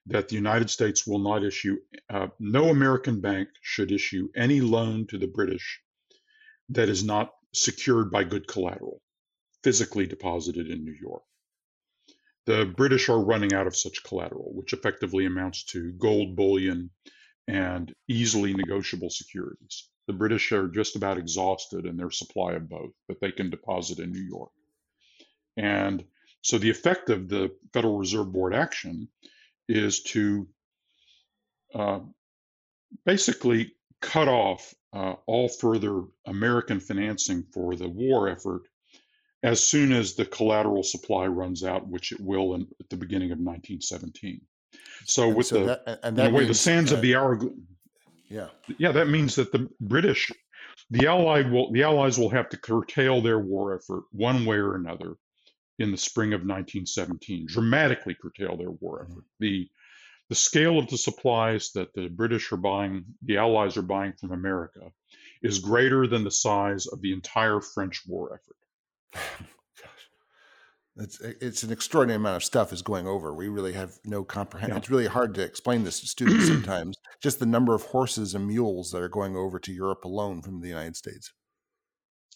[0.07, 1.77] that the United States will not issue,
[2.11, 5.81] uh, no American bank should issue any loan to the British
[6.71, 9.03] that is not secured by good collateral,
[9.63, 11.23] physically deposited in New York.
[12.47, 16.91] The British are running out of such collateral, which effectively amounts to gold bullion
[17.47, 19.89] and easily negotiable securities.
[20.07, 23.99] The British are just about exhausted in their supply of both that they can deposit
[23.99, 24.51] in New York.
[25.59, 26.05] And
[26.41, 29.09] so the effect of the Federal Reserve Board action
[29.69, 30.49] is to
[31.75, 32.01] uh,
[33.05, 38.63] basically cut off uh, all further American financing for the war effort
[39.43, 43.31] as soon as the collateral supply runs out, which it will in, at the beginning
[43.31, 44.41] of 1917.
[45.05, 47.39] So with so the that, and that way, the sands of the hour.
[48.29, 48.49] Yeah,
[48.79, 50.31] yeah, that means that the British,
[50.91, 54.75] the Allied will, the Allies will have to curtail their war effort one way or
[54.75, 55.15] another
[55.79, 59.25] in the spring of 1917, dramatically curtail their war effort.
[59.25, 59.41] Mm-hmm.
[59.41, 59.69] The
[60.29, 64.33] the scale of the supplies that the British are buying, the Allies are buying from
[64.33, 64.93] America,
[65.43, 69.17] is greater than the size of the entire French war effort.
[69.81, 70.11] Gosh,
[70.97, 73.33] it's it's an extraordinary amount of stuff is going over.
[73.33, 74.75] We really have no comprehension.
[74.75, 74.79] Yeah.
[74.79, 76.99] It's really hard to explain this to students sometimes.
[77.23, 80.61] Just the number of horses and mules that are going over to Europe alone from
[80.61, 81.33] the United States.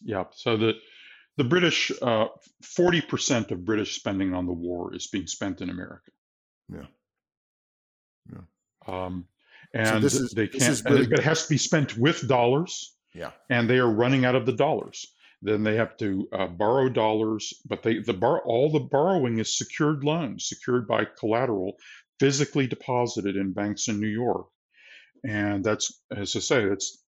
[0.00, 0.24] Yeah.
[0.32, 0.72] So the
[1.36, 2.26] the British, uh,
[2.62, 6.10] forty uh, percent of British spending on the war is being spent in America.
[6.68, 6.86] Yeah.
[8.32, 8.42] Yeah.
[8.86, 9.26] Um,
[9.74, 12.94] and so is, they can't, really, but it has to be spent with dollars.
[13.14, 13.30] Yeah.
[13.50, 15.06] And they are running out of the dollars.
[15.42, 19.58] Then they have to uh, borrow dollars, but they the bar all the borrowing is
[19.58, 21.74] secured loans, secured by collateral,
[22.20, 24.46] physically deposited in banks in New York.
[25.24, 27.01] And that's, as I say, that's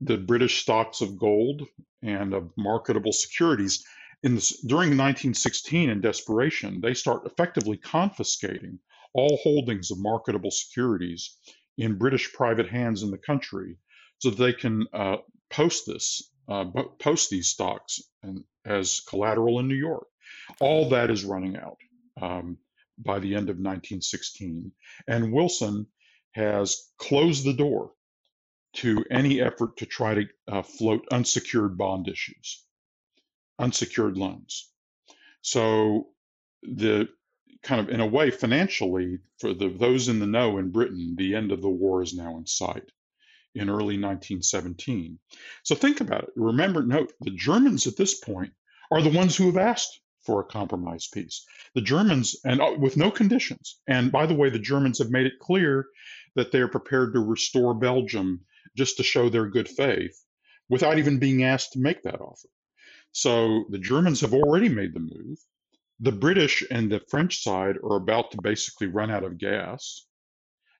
[0.00, 1.62] the British stocks of gold
[2.02, 3.84] and of marketable securities.
[4.22, 8.78] In during 1916, in desperation, they start effectively confiscating
[9.14, 11.36] all holdings of marketable securities
[11.76, 13.76] in British private hands in the country
[14.18, 15.16] so that they can uh,
[15.50, 16.64] post this, uh,
[16.98, 20.06] post these stocks and, as collateral in New York.
[20.60, 21.78] All that is running out
[22.20, 22.58] um,
[22.98, 24.72] by the end of 1916.
[25.06, 25.86] And Wilson
[26.32, 27.92] has closed the door
[28.78, 32.64] to any effort to try to uh, float unsecured bond issues,
[33.58, 34.70] unsecured loans.
[35.42, 36.08] So
[36.62, 37.08] the
[37.62, 41.34] kind of in a way financially for the, those in the know in Britain, the
[41.34, 42.92] end of the war is now in sight
[43.56, 45.18] in early 1917.
[45.64, 46.30] So think about it.
[46.36, 48.52] Remember, note the Germans at this point
[48.92, 51.44] are the ones who have asked for a compromise peace.
[51.74, 53.80] The Germans, and uh, with no conditions.
[53.88, 55.86] And by the way, the Germans have made it clear
[56.36, 58.44] that they are prepared to restore Belgium
[58.76, 60.16] just to show their good faith
[60.68, 62.48] without even being asked to make that offer.
[63.12, 65.38] So the Germans have already made the move
[66.00, 70.06] the British and the French side are about to basically run out of gas.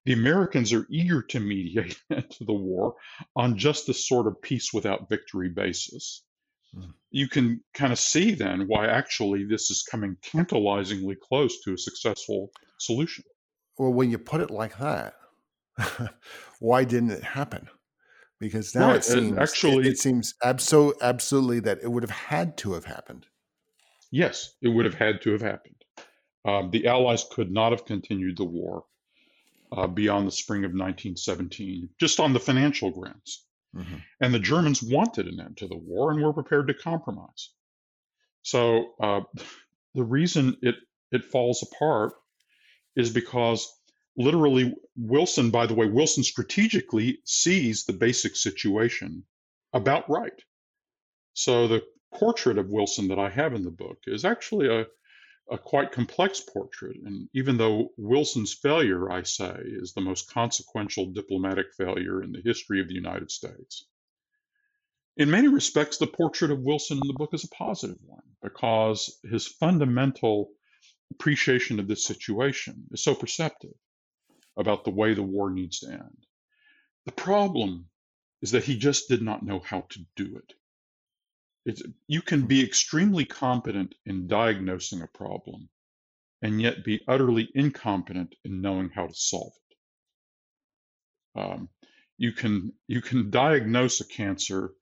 [0.05, 2.95] The Americans are eager to mediate into the war
[3.35, 6.23] on just this sort of peace without victory basis.
[6.75, 6.95] Mm.
[7.11, 11.79] You can kind of see then why actually this is coming tantalizingly close to a
[11.79, 13.25] successful solution.
[13.77, 15.15] Well, when you put it like that,
[16.61, 17.69] why didn't it happen?
[18.41, 18.97] Because now right.
[18.97, 22.85] it seems actually it, it seems abso- absolutely that it would have had to have
[22.85, 23.27] happened.
[24.11, 25.75] Yes, it would have had to have happened.
[26.45, 28.85] Um, the Allies could not have continued the war
[29.73, 33.45] uh, beyond the spring of 1917, just on the financial grounds.
[33.77, 33.97] Mm-hmm.
[34.21, 37.51] And the Germans wanted an end to the war and were prepared to compromise.
[38.43, 39.21] So uh,
[39.95, 40.77] the reason it,
[41.13, 42.13] it falls apart
[42.97, 43.71] is because
[44.19, 49.23] literally Wilson, by the way, Wilson strategically sees the basic situation
[49.73, 50.43] about right.
[51.35, 54.87] So the portrait of Wilson that I have in the book is actually a,
[55.51, 56.97] a quite complex portrait.
[57.05, 62.43] And even though Wilson's failure, I say, is the most consequential diplomatic failure in the
[62.43, 63.87] history of the United States,
[65.17, 69.21] in many respects, the portrait of Wilson in the book is a positive one because
[69.25, 70.51] his fundamental
[71.13, 73.75] appreciation of this situation is so perceptive
[74.59, 76.27] about the way the war needs to end.
[77.07, 77.87] The problem
[78.43, 80.53] is that he just did not know how to do it.
[81.65, 85.69] It's, you can be extremely competent in diagnosing a problem,
[86.43, 89.53] and yet be utterly incompetent in knowing how to solve
[91.35, 91.41] it.
[91.41, 91.69] Um,
[92.17, 94.73] you can you can diagnose a cancer,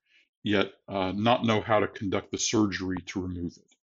[0.43, 3.77] yet uh, not know how to conduct the surgery to remove it.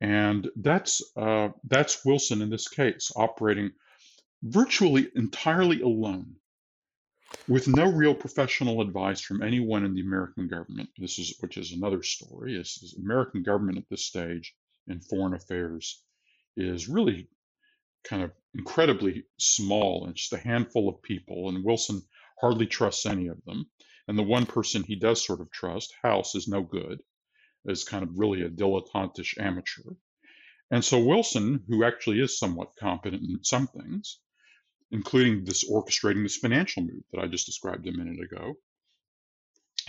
[0.00, 3.72] And that's uh, that's Wilson in this case, operating
[4.42, 6.36] virtually entirely alone,
[7.48, 10.88] with no real professional advice from anyone in the American government.
[10.98, 12.56] This is which is another story.
[12.56, 14.54] This is American government at this stage
[14.86, 16.02] in foreign affairs
[16.56, 17.28] is really
[18.04, 21.48] kind of incredibly small and just a handful of people.
[21.48, 22.02] And Wilson
[22.40, 23.68] hardly trusts any of them.
[24.08, 27.00] And the one person he does sort of trust, House, is no good,
[27.64, 29.94] is kind of really a dilettantish amateur.
[30.70, 34.20] And so Wilson, who actually is somewhat competent in some things,
[34.90, 38.54] including this orchestrating this financial move that I just described a minute ago,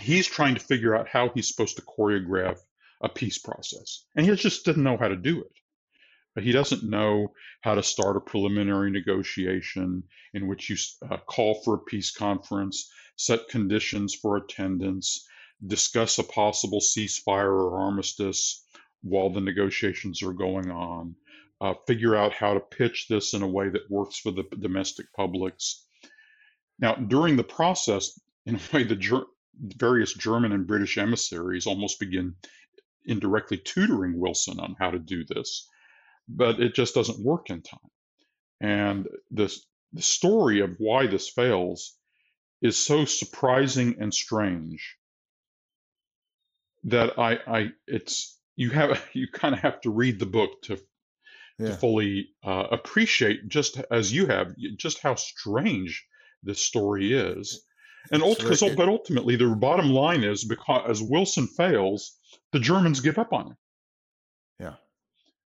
[0.00, 2.58] he's trying to figure out how he's supposed to choreograph
[3.00, 4.04] a peace process.
[4.16, 6.42] And he just doesn't know how to do it.
[6.42, 7.32] He doesn't know
[7.62, 10.76] how to start a preliminary negotiation in which you
[11.10, 15.26] uh, call for a peace conference, set conditions for attendance,
[15.66, 18.64] discuss a possible ceasefire or armistice
[19.02, 21.16] while the negotiations are going on,
[21.60, 25.06] uh, figure out how to pitch this in a way that works for the domestic
[25.14, 25.84] publics.
[26.78, 29.26] Now, during the process, in a way, the ger-
[29.60, 32.36] various German and British emissaries almost begin
[33.04, 35.68] indirectly tutoring Wilson on how to do this
[36.28, 37.80] but it just doesn't work in time.
[38.60, 41.96] And this the story of why this fails
[42.60, 44.96] is so surprising and strange
[46.84, 50.78] that I, I it's you have you kind of have to read the book to
[51.58, 51.68] yeah.
[51.68, 56.06] to fully uh, appreciate just as you have just how strange
[56.42, 57.64] this story is.
[58.10, 62.16] And ultimately, but ultimately, the bottom line is because as Wilson fails,
[62.52, 63.56] the Germans give up on him.
[64.60, 64.74] Yeah.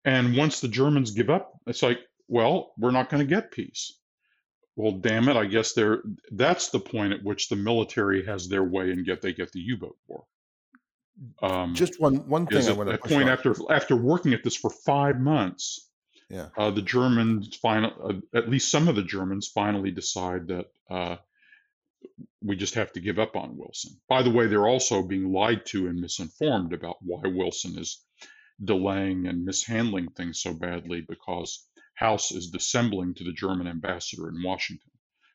[0.05, 3.97] And once the Germans give up, it's like, well, we're not going to get peace.
[4.75, 8.65] Well, damn it, I guess they're that's the point at which the military has their
[8.65, 10.25] way and get they get the U-boat war.
[11.43, 13.29] Um, Just one one thing I want to point on.
[13.29, 15.90] after after working at this for five months,
[16.31, 20.67] yeah, uh, the Germans final uh, at least some of the Germans finally decide that
[20.89, 21.17] uh,
[22.43, 23.93] we just have to give up on Wilson.
[24.09, 28.03] By the way, they're also being lied to and misinformed about why Wilson is
[28.63, 34.43] delaying and mishandling things so badly because House is dissembling to the German ambassador in
[34.43, 34.91] Washington,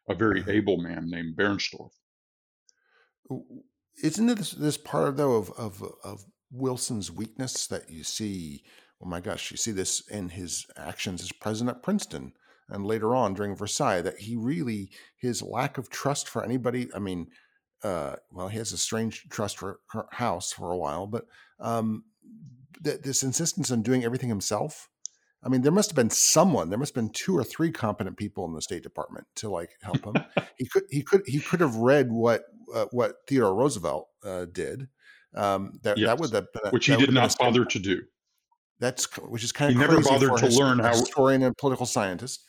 [0.09, 0.51] a very mm-hmm.
[0.51, 1.91] able man named Bernstorff.
[4.01, 8.63] Isn't it this, this part though of, of of Wilson's weakness that you see?
[9.01, 12.33] Oh my gosh, you see this in his actions as president at Princeton
[12.69, 16.89] and later on during Versailles that he really his lack of trust for anybody.
[16.95, 17.27] I mean,
[17.83, 21.25] uh, well, he has a strange trust for her House for a while, but
[21.59, 22.05] um,
[22.83, 24.89] th- this insistence on doing everything himself.
[25.43, 26.69] I mean, there must have been someone.
[26.71, 29.69] There must have been two or three competent people in the State Department to like
[29.83, 30.15] help him.
[30.57, 34.87] he could he could he could have read what uh, what Theodore Roosevelt uh, did.
[35.35, 36.07] Um, that yes.
[36.07, 38.01] that would have been, which he did not bother to do.
[38.79, 42.43] That's which is kind of he never bothered to learn how historian and political scientist.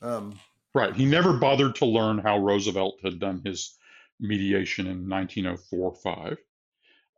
[0.00, 0.38] Um,
[0.74, 3.76] right, he never bothered to learn how Roosevelt had done his
[4.20, 6.36] mediation in 1904-5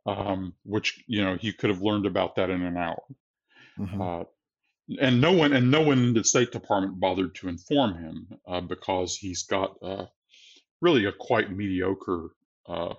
[0.05, 3.01] um, which you know he could have learned about that in an hour.
[3.79, 4.01] Mm-hmm.
[4.01, 4.23] Uh,
[5.01, 8.61] and no one and no one in the State Department bothered to inform him uh,
[8.61, 10.05] because he's got uh,
[10.81, 12.29] really a quite mediocre
[12.67, 12.93] uh,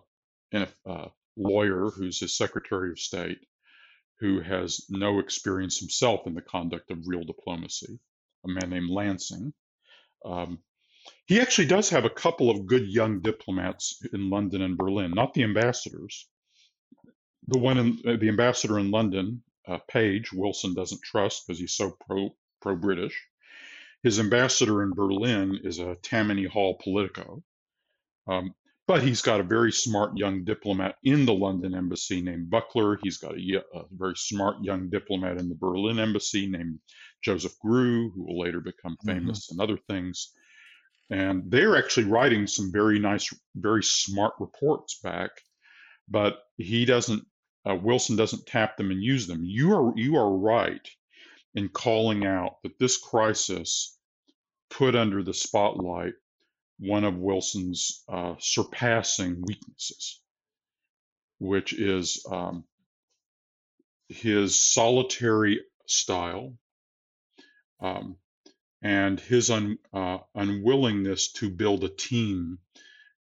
[0.52, 3.38] uh, lawyer who's his Secretary of State,
[4.20, 7.98] who has no experience himself in the conduct of real diplomacy.
[8.44, 9.52] A man named Lansing.
[10.24, 10.58] Um,
[11.26, 15.34] he actually does have a couple of good young diplomats in London and Berlin, not
[15.34, 16.28] the ambassadors,
[17.48, 21.76] the one in uh, the ambassador in London, uh, Page, Wilson doesn't trust because he's
[21.76, 23.20] so pro pro British.
[24.02, 27.42] His ambassador in Berlin is a Tammany Hall Politico.
[28.28, 28.54] Um,
[28.87, 32.99] but he's got a very smart young diplomat in the London embassy named Buckler.
[33.03, 36.78] He's got a, a, very smart young diplomat in the Berlin embassy named
[37.22, 39.09] Joseph Grew, who will later become mm-hmm.
[39.09, 39.61] famous mm-hmm.
[39.61, 40.32] and other things.
[41.11, 45.30] And they're actually writing some very nice, very smart reports back.
[46.09, 47.24] But he doesn't
[47.68, 49.43] uh, Wilson doesn't tap them and use them.
[49.45, 50.89] You are you are right
[51.55, 53.99] in calling out that this crisis
[54.70, 56.12] put under the spotlight
[56.78, 60.20] one of Wilson's uh, surpassing weaknesses,
[61.38, 62.64] which is um,
[64.08, 66.54] his solitary style
[67.80, 68.16] um,
[68.82, 72.58] and his un, uh, unwillingness to build a team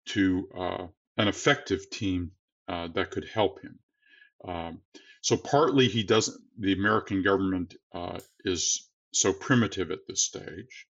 [0.06, 0.86] to uh,
[1.16, 2.32] an effective team
[2.68, 3.78] uh, that could help him.
[4.46, 4.80] Um,
[5.22, 6.40] so partly he doesn't.
[6.58, 10.86] The American government uh, is so primitive at this stage.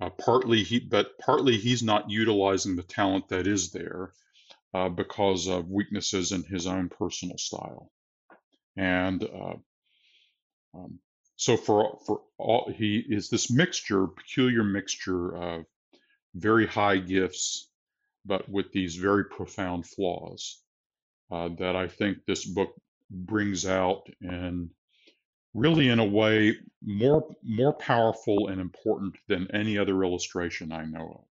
[0.00, 4.12] Uh, partly he, but partly he's not utilizing the talent that is there
[4.74, 7.90] uh, because of weaknesses in his own personal style,
[8.76, 9.54] and uh,
[10.74, 10.98] um,
[11.36, 15.64] so for for all he is this mixture, peculiar mixture of
[16.34, 17.70] very high gifts,
[18.24, 20.60] but with these very profound flaws
[21.30, 22.74] uh, that I think this book
[23.10, 24.70] brings out and
[25.54, 31.24] really in a way more more powerful and important than any other illustration I know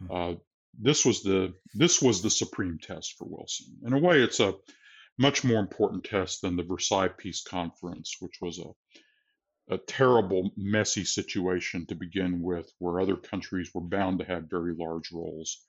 [0.00, 0.06] of.
[0.06, 0.12] Hmm.
[0.12, 0.34] Uh,
[0.80, 3.78] this was the this was the supreme test for Wilson.
[3.84, 4.54] In a way, it's a
[5.18, 8.70] much more important test than the Versailles Peace Conference, which was a
[9.70, 14.74] a terrible, messy situation to begin with, where other countries were bound to have very
[14.74, 15.62] large roles.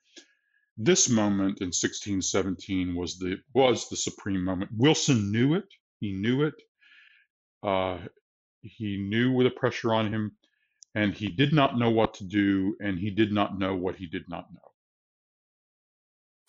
[0.77, 4.71] This moment in 1617 was the was the supreme moment.
[4.77, 5.67] Wilson knew it.
[5.99, 6.53] He knew it.
[7.63, 7.97] Uh,
[8.61, 10.31] he knew with the pressure on him,
[10.95, 14.05] and he did not know what to do, and he did not know what he
[14.05, 14.59] did not know.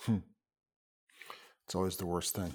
[0.00, 0.18] Hmm.
[1.66, 2.54] It's always the worst thing.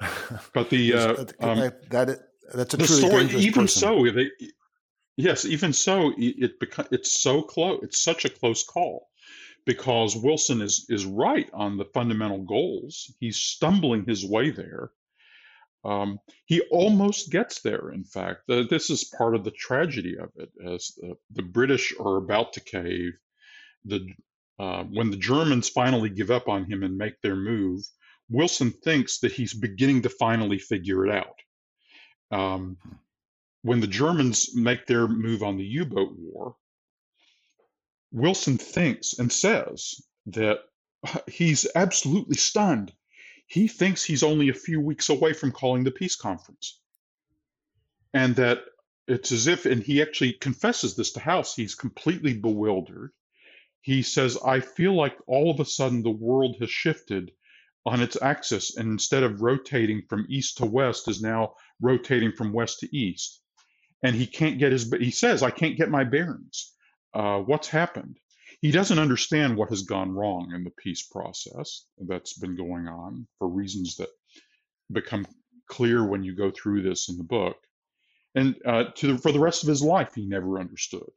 [0.54, 1.58] but the uh, um,
[1.90, 2.20] that
[2.54, 3.24] that's a the story.
[3.26, 3.80] Even person.
[3.80, 4.30] so, they,
[5.16, 7.80] yes, even so, it, it it's so close.
[7.82, 9.08] It's such a close call
[9.64, 13.12] because Wilson is is right on the fundamental goals.
[13.20, 14.90] He's stumbling his way there,
[15.86, 18.50] um, he almost gets there, in fact.
[18.50, 22.54] Uh, this is part of the tragedy of it, as the, the British are about
[22.54, 23.12] to cave.
[23.84, 24.04] The,
[24.58, 27.82] uh, when the Germans finally give up on him and make their move,
[28.28, 31.38] Wilson thinks that he's beginning to finally figure it out.
[32.36, 32.78] Um,
[33.62, 36.56] when the Germans make their move on the U boat war,
[38.10, 39.94] Wilson thinks and says
[40.26, 40.58] that
[41.28, 42.92] he's absolutely stunned
[43.46, 46.80] he thinks he's only a few weeks away from calling the peace conference.
[48.12, 48.60] And that
[49.06, 53.12] it's as if, and he actually confesses this to House, he's completely bewildered.
[53.80, 57.30] He says, I feel like all of a sudden the world has shifted
[57.84, 62.52] on its axis, and instead of rotating from east to west, is now rotating from
[62.52, 63.40] west to east.
[64.02, 66.72] And he can't get his, he says, I can't get my bearings.
[67.14, 68.18] Uh, what's happened?
[68.62, 73.26] He doesn't understand what has gone wrong in the peace process that's been going on
[73.38, 74.08] for reasons that
[74.92, 75.26] become
[75.68, 77.56] clear when you go through this in the book.
[78.34, 81.10] And uh, the, for the rest of his life, he never understood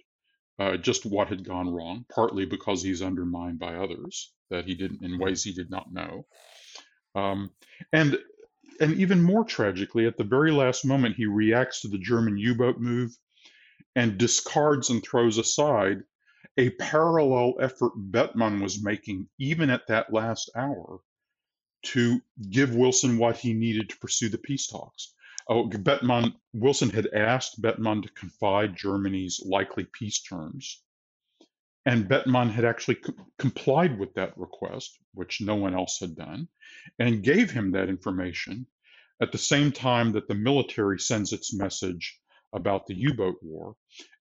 [0.59, 5.03] uh, just what had gone wrong, partly because he's undermined by others that he didn't
[5.03, 6.25] in ways he did not know.
[7.15, 7.51] Um,
[7.93, 8.17] and
[8.81, 12.77] and even more tragically, at the very last moment, he reacts to the German U-boat
[12.79, 13.11] move
[13.95, 15.97] and discards and throws aside
[16.59, 20.99] a parallel effort Bethmann was making, even at that last hour,
[21.81, 25.13] to give Wilson what he needed to pursue the peace talks.
[25.47, 30.83] Oh, Bethmann, Wilson had asked Bethmann to confide Germany's likely peace terms,
[31.85, 36.49] and Bethmann had actually co- complied with that request, which no one else had done,
[36.99, 38.67] and gave him that information
[39.21, 42.19] at the same time that the military sends its message
[42.51, 43.77] about the U boat war.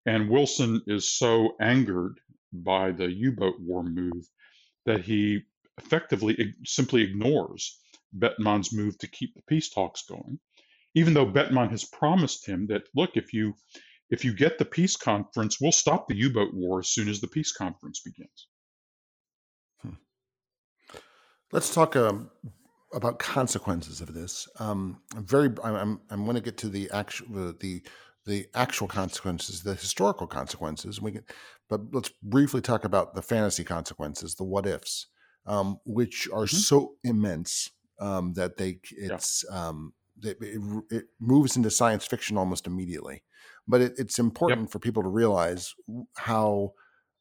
[0.08, 2.18] And Wilson is so angered
[2.50, 4.26] by the U boat war move
[4.86, 5.42] that he
[5.76, 7.78] effectively simply ignores
[8.14, 10.38] Bethmann's move to keep the peace talks going,
[10.94, 13.52] even though Bethmann has promised him that, look, if you
[14.08, 17.28] if you get the peace conference, we'll stop the U-boat war as soon as the
[17.28, 18.48] peace conference begins.
[19.82, 21.00] Hmm.
[21.52, 22.30] Let's talk um,
[22.94, 24.48] about consequences of this.
[24.58, 25.50] Um, I'm very.
[25.62, 26.00] I'm.
[26.08, 27.82] I'm going to get to the actual the
[28.28, 31.00] the actual consequences, the historical consequences.
[31.00, 31.24] We can,
[31.68, 35.06] but let's briefly talk about the fantasy consequences, the what ifs,
[35.46, 36.56] um, which are mm-hmm.
[36.56, 39.68] so immense um, that they it's yeah.
[39.68, 40.36] um, it,
[40.90, 43.22] it, moves into science fiction almost immediately.
[43.66, 44.70] But it, it's important yep.
[44.70, 45.74] for people to realize
[46.16, 46.74] how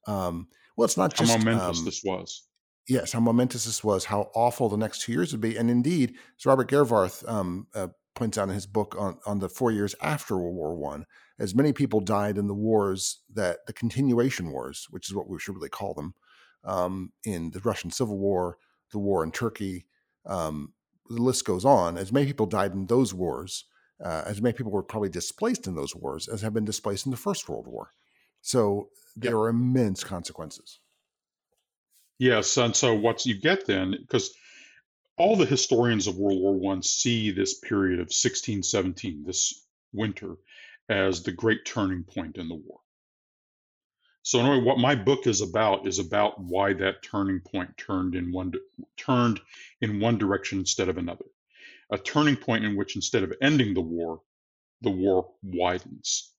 [0.07, 2.43] um, well it's not just how momentous um, this was.
[2.89, 6.15] Yes, how momentous this was, how awful the next two years would be, and indeed,
[6.37, 7.87] as Robert Gerwarth um, uh,
[8.17, 11.05] points out in his book on, on the four years after World War One,
[11.39, 15.39] as many people died in the wars that the continuation wars, which is what we
[15.39, 16.13] should really call them,
[16.63, 18.57] um, in the Russian Civil War,
[18.91, 19.85] the war in Turkey,
[20.25, 20.73] um,
[21.09, 21.97] the list goes on.
[21.97, 23.65] As many people died in those wars,
[24.03, 27.11] uh, as many people were probably displaced in those wars as have been displaced in
[27.11, 27.93] the First World War.
[28.41, 29.37] So there yep.
[29.37, 30.79] are immense consequences.
[32.19, 34.33] Yes, and so what you get then, because
[35.17, 40.35] all the historians of World War One see this period of 1617, this winter,
[40.89, 42.79] as the great turning point in the war.
[44.21, 48.31] So anyway, what my book is about is about why that turning point turned in
[48.31, 48.53] one
[48.95, 49.41] turned
[49.81, 51.25] in one direction instead of another.
[51.91, 54.21] A turning point in which instead of ending the war,
[54.81, 56.31] the war widens.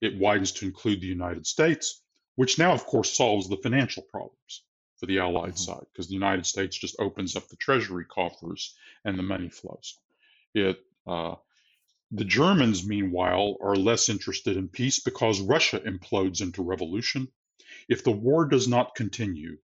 [0.00, 2.00] it widens to include the United States,
[2.36, 4.62] which now, of course, solves the financial problems
[5.02, 5.56] for the Allied mm-hmm.
[5.56, 9.98] side because the United States just opens up the treasury coffers and the money flows.
[10.54, 10.78] It
[11.08, 11.34] uh,
[12.12, 17.26] the Germans, meanwhile, are less interested in peace because Russia implodes into revolution.
[17.88, 19.58] If the war does not continue,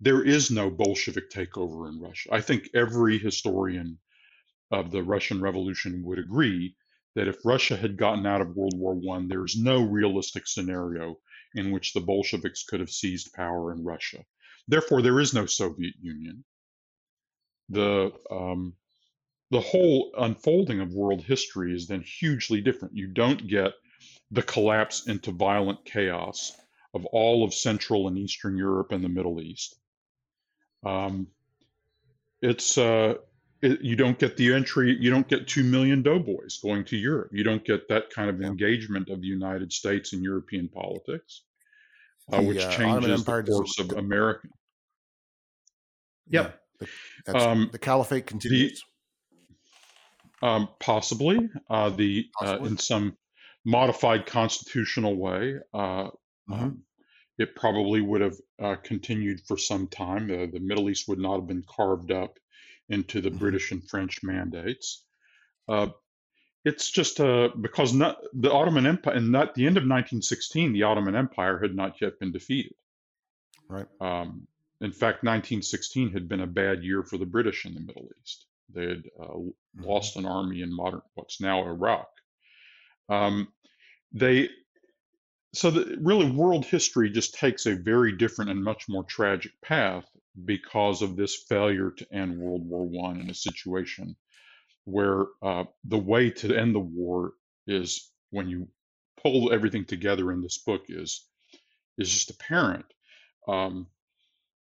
[0.00, 2.30] there is no Bolshevik takeover in Russia.
[2.32, 3.98] I think every historian
[4.72, 6.74] of the Russian Revolution would agree
[7.14, 11.20] that if Russia had gotten out of World War I, there is no realistic scenario
[11.54, 14.24] in which the Bolsheviks could have seized power in Russia.
[14.68, 16.44] Therefore, there is no Soviet Union.
[17.70, 18.74] The um,
[19.50, 22.94] the whole unfolding of world history is then hugely different.
[22.94, 23.72] You don't get
[24.30, 26.52] the collapse into violent chaos
[26.94, 29.74] of all of Central and Eastern Europe and the Middle East.
[30.84, 31.28] Um,
[32.42, 33.14] it's uh,
[33.62, 34.96] it, you don't get the entry.
[34.98, 37.30] You don't get two million doughboys going to Europe.
[37.32, 41.42] You don't get that kind of engagement of the United States in European politics,
[42.32, 44.50] uh, the, which uh, changes the course of American.
[46.30, 46.60] Yep.
[46.80, 46.86] Yeah,
[47.26, 48.82] the, um, the caliphate continues.
[50.40, 52.68] The, um, possibly, uh, the uh, possibly.
[52.68, 53.16] in some
[53.64, 55.56] modified constitutional way.
[55.74, 56.08] Uh,
[56.50, 56.82] um,
[57.38, 60.28] it probably would have uh, continued for some time.
[60.28, 62.38] the Middle East would not have been carved up
[62.88, 63.38] into the mm-hmm.
[63.38, 65.04] British and French mandates.
[66.64, 70.82] It's just uh, because not, the Ottoman Empire, and at the end of 1916, the
[70.82, 72.74] Ottoman Empire had not yet been defeated.
[73.68, 73.86] Right.
[74.00, 74.46] Um,
[74.80, 78.46] in fact, 1916 had been a bad year for the British in the Middle East.
[78.74, 79.84] They had uh, mm-hmm.
[79.84, 82.08] lost an army in modern what's now Iraq.
[83.08, 83.48] Um,
[84.12, 84.48] they
[85.54, 90.04] so the, really world history just takes a very different and much more tragic path
[90.44, 94.14] because of this failure to end World War One in a situation
[94.88, 97.34] where uh, the way to end the war
[97.66, 98.68] is when you
[99.22, 101.26] pull everything together in this book is
[101.98, 102.86] is just apparent.
[103.46, 103.88] Um,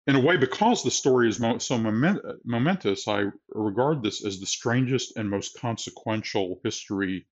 [0.06, 4.40] in a way, because the story is mo- so moment- momentous, I regard this as
[4.40, 7.26] the strangest and most consequential history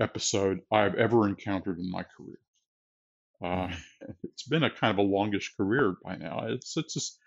[0.00, 2.38] episode I've ever encountered in my career.
[3.42, 4.12] Uh, mm-hmm.
[4.24, 6.46] it's been a kind of a longish career by now.
[6.46, 7.18] It's it's just,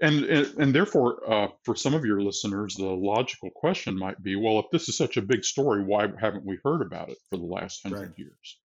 [0.00, 4.36] and and, and therefore, uh, for some of your listeners, the logical question might be,
[4.36, 7.36] well, if this is such a big story, why haven't we heard about it for
[7.36, 8.18] the last hundred right.
[8.18, 8.58] years?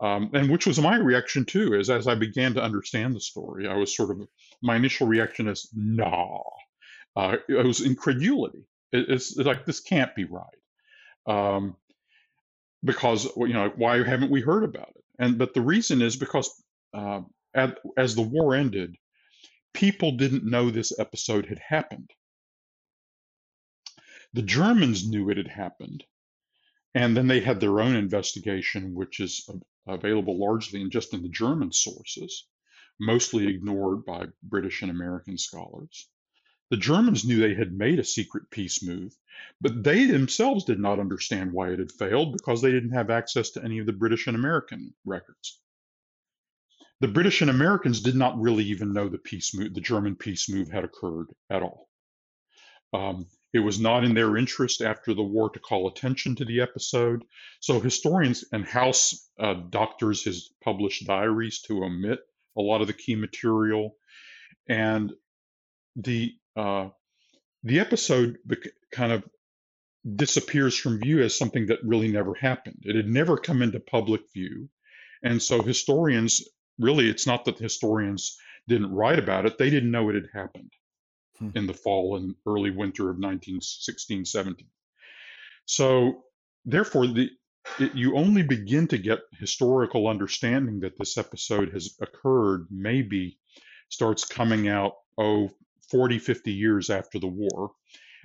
[0.00, 3.66] Um, and which was my reaction too, is as I began to understand the story,
[3.66, 4.28] I was sort of
[4.62, 6.40] my initial reaction is nah.
[7.16, 8.66] Uh, it was incredulity.
[8.92, 10.44] It, it's, it's, like this can't be right,
[11.26, 11.76] um,
[12.84, 15.04] because you know why haven't we heard about it?
[15.18, 16.50] And but the reason is because
[16.92, 17.22] uh,
[17.54, 18.96] at, as the war ended,
[19.76, 22.10] people didn't know this episode had happened.
[24.32, 26.02] The Germans knew it had happened,
[26.94, 29.46] and then they had their own investigation, which is
[29.86, 32.48] available largely in just in the German sources,
[32.98, 36.08] mostly ignored by British and American scholars.
[36.70, 39.14] The Germans knew they had made a secret peace move,
[39.60, 43.50] but they themselves did not understand why it had failed because they didn't have access
[43.50, 45.60] to any of the British and American records.
[47.00, 50.48] The British and Americans did not really even know the peace move, the German peace
[50.48, 51.88] move had occurred at all.
[52.92, 56.60] Um, it was not in their interest after the war to call attention to the
[56.60, 57.24] episode.
[57.60, 62.20] So historians and House uh, doctors has published diaries to omit
[62.56, 63.96] a lot of the key material,
[64.68, 65.12] and
[65.96, 66.88] the uh,
[67.62, 68.38] the episode
[68.92, 69.24] kind of
[70.14, 72.82] disappears from view as something that really never happened.
[72.82, 74.68] It had never come into public view,
[75.22, 76.42] and so historians
[76.78, 78.36] really, it's not that the historians
[78.68, 80.72] didn't write about it; they didn't know it had happened
[81.38, 81.50] hmm.
[81.54, 84.66] in the fall and early winter of 1916 17.
[85.66, 86.24] So,
[86.64, 87.30] therefore, the
[87.78, 93.38] it, you only begin to get historical understanding that this episode has occurred maybe
[93.88, 95.50] starts coming out oh
[95.90, 97.72] 40 50 years after the war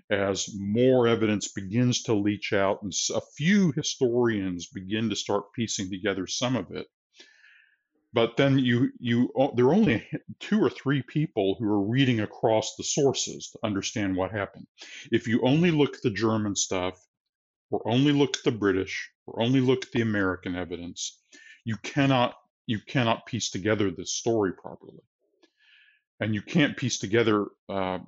[0.10, 5.90] as more evidence begins to leach out and a few historians begin to start piecing
[5.90, 6.88] together some of it
[8.14, 10.08] but then you you there are only
[10.40, 14.68] two or three people who are reading across the sources to understand what happened.
[15.12, 17.00] If you only look at the german stuff
[17.70, 21.22] or only look at the british or only look at the american evidence
[21.64, 22.36] you cannot
[22.68, 25.00] you cannot piece together this story properly.
[26.20, 28.00] And you can't piece together uh,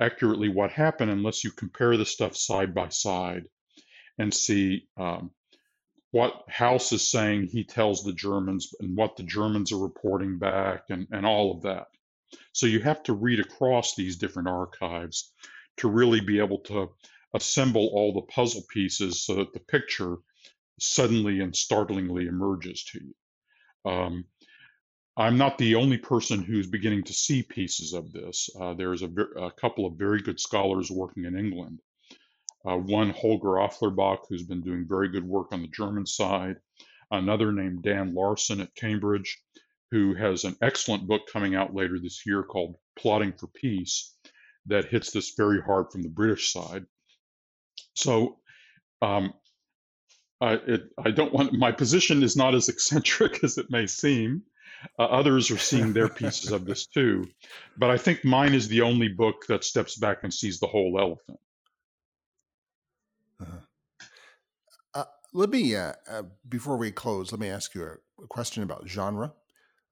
[0.00, 3.44] accurately what happened unless you compare the stuff side by side
[4.18, 5.30] and see um,
[6.10, 10.84] what House is saying he tells the Germans and what the Germans are reporting back
[10.88, 11.88] and, and all of that.
[12.52, 15.32] So you have to read across these different archives
[15.78, 16.90] to really be able to
[17.34, 20.16] assemble all the puzzle pieces so that the picture
[20.80, 23.90] suddenly and startlingly emerges to you.
[23.90, 24.24] Um,
[25.16, 28.50] I'm not the only person who's beginning to see pieces of this.
[28.60, 31.80] Uh, there's a, a, couple of very good scholars working in England.
[32.66, 36.56] Uh, one, Holger Afflerbach, who's been doing very good work on the German side.
[37.10, 39.40] Another named Dan Larsen at Cambridge,
[39.92, 44.16] who has an excellent book coming out later this year called Plotting for Peace
[44.66, 46.86] that hits this very hard from the British side.
[47.94, 48.38] So
[49.00, 49.32] um,
[50.40, 54.42] I, it, I don't want my position is not as eccentric as it may seem.
[54.98, 57.26] Uh, others are seeing their pieces of this too,
[57.78, 60.98] but I think mine is the only book that steps back and sees the whole
[61.00, 61.40] elephant.
[63.40, 63.56] Uh-huh.
[64.94, 65.04] Uh,
[65.36, 68.88] let me uh, uh, before we close, let me ask you a, a question about
[68.88, 69.34] genre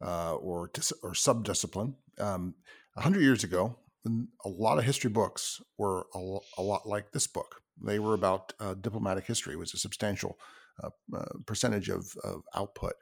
[0.02, 1.94] uh, or dis- or subdiscipline.
[2.18, 2.54] Um,
[2.96, 3.76] a hundred years ago,
[4.06, 7.60] a lot of history books were a, a lot like this book.
[7.82, 9.54] They were about uh, diplomatic history.
[9.54, 10.38] It was a substantial
[10.82, 12.94] uh, uh, percentage of, of output.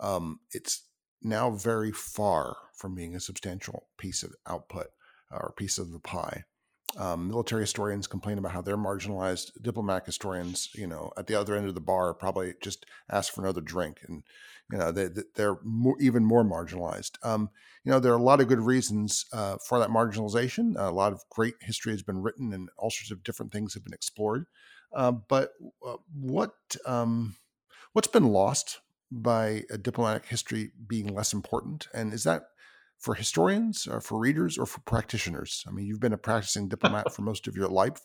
[0.00, 0.88] Um, it's
[1.22, 4.88] now very far from being a substantial piece of output
[5.30, 6.44] or piece of the pie.
[6.96, 9.50] Um, military historians complain about how they're marginalized.
[9.60, 13.42] Diplomatic historians, you know, at the other end of the bar, probably just ask for
[13.42, 14.22] another drink, and
[14.70, 17.12] you know they, they're more, even more marginalized.
[17.22, 17.50] Um,
[17.84, 20.74] you know, there are a lot of good reasons uh, for that marginalization.
[20.76, 23.84] a lot of great history has been written, and all sorts of different things have
[23.84, 24.46] been explored.
[24.94, 25.52] Uh, but
[25.86, 26.54] uh, what
[26.86, 27.36] um,
[27.92, 28.80] what's been lost
[29.10, 32.44] by a diplomatic history being less important, and is that
[32.98, 35.64] for historians or for readers or for practitioners?
[35.66, 38.00] I mean, you've been a practicing diplomat for most of your life.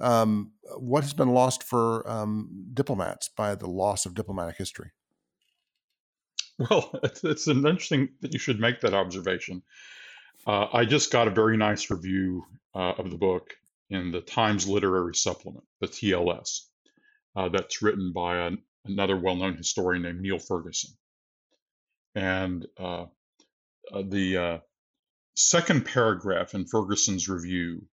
[0.00, 4.92] Um, what has been lost for um, diplomats by the loss of diplomatic history?
[6.58, 9.62] Well, it's, it's interesting that you should make that observation.
[10.46, 12.44] Uh, I just got a very nice review
[12.74, 13.54] uh, of the book
[13.90, 16.60] in the Times Literary Supplement, the TLS,
[17.36, 20.92] uh, that's written by an, another well known historian named Niall Ferguson.
[22.14, 22.66] And
[23.92, 24.58] uh, the uh,
[25.34, 27.86] second paragraph in Ferguson's review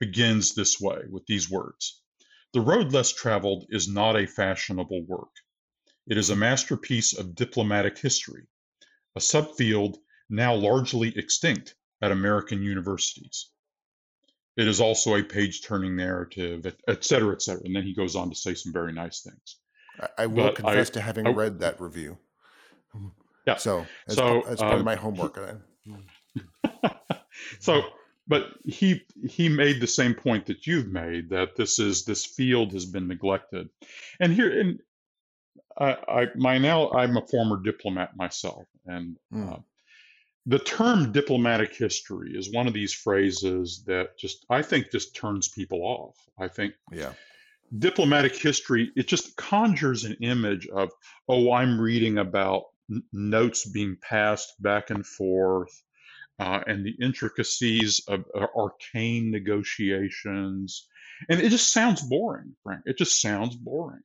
[0.00, 2.02] begins this way with these words
[2.54, 5.34] The Road Less Traveled is not a fashionable work.
[6.06, 8.46] It is a masterpiece of diplomatic history,
[9.16, 9.96] a subfield
[10.30, 13.50] now largely extinct at American universities.
[14.56, 17.62] It is also a page turning narrative, et cetera, et cetera.
[17.64, 19.58] And then he goes on to say some very nice things.
[20.00, 22.18] I, I will but confess I, to having I, read that review.
[23.48, 23.56] Yeah.
[23.56, 25.40] So as, so, as part of um, my homework.
[27.60, 27.82] so,
[28.26, 32.74] but he he made the same point that you've made that this is this field
[32.74, 33.70] has been neglected,
[34.20, 34.80] and here and
[35.78, 39.50] I, I my now I'm a former diplomat myself, and mm.
[39.50, 39.60] uh,
[40.44, 45.48] the term diplomatic history is one of these phrases that just I think just turns
[45.48, 46.16] people off.
[46.38, 47.12] I think yeah
[47.78, 50.90] diplomatic history it just conjures an image of
[51.28, 52.62] oh i'm reading about
[53.12, 55.82] notes being passed back and forth,
[56.38, 60.88] uh, and the intricacies of uh, arcane negotiations.
[61.28, 62.82] And it just sounds boring, Frank.
[62.86, 64.02] It just sounds boring.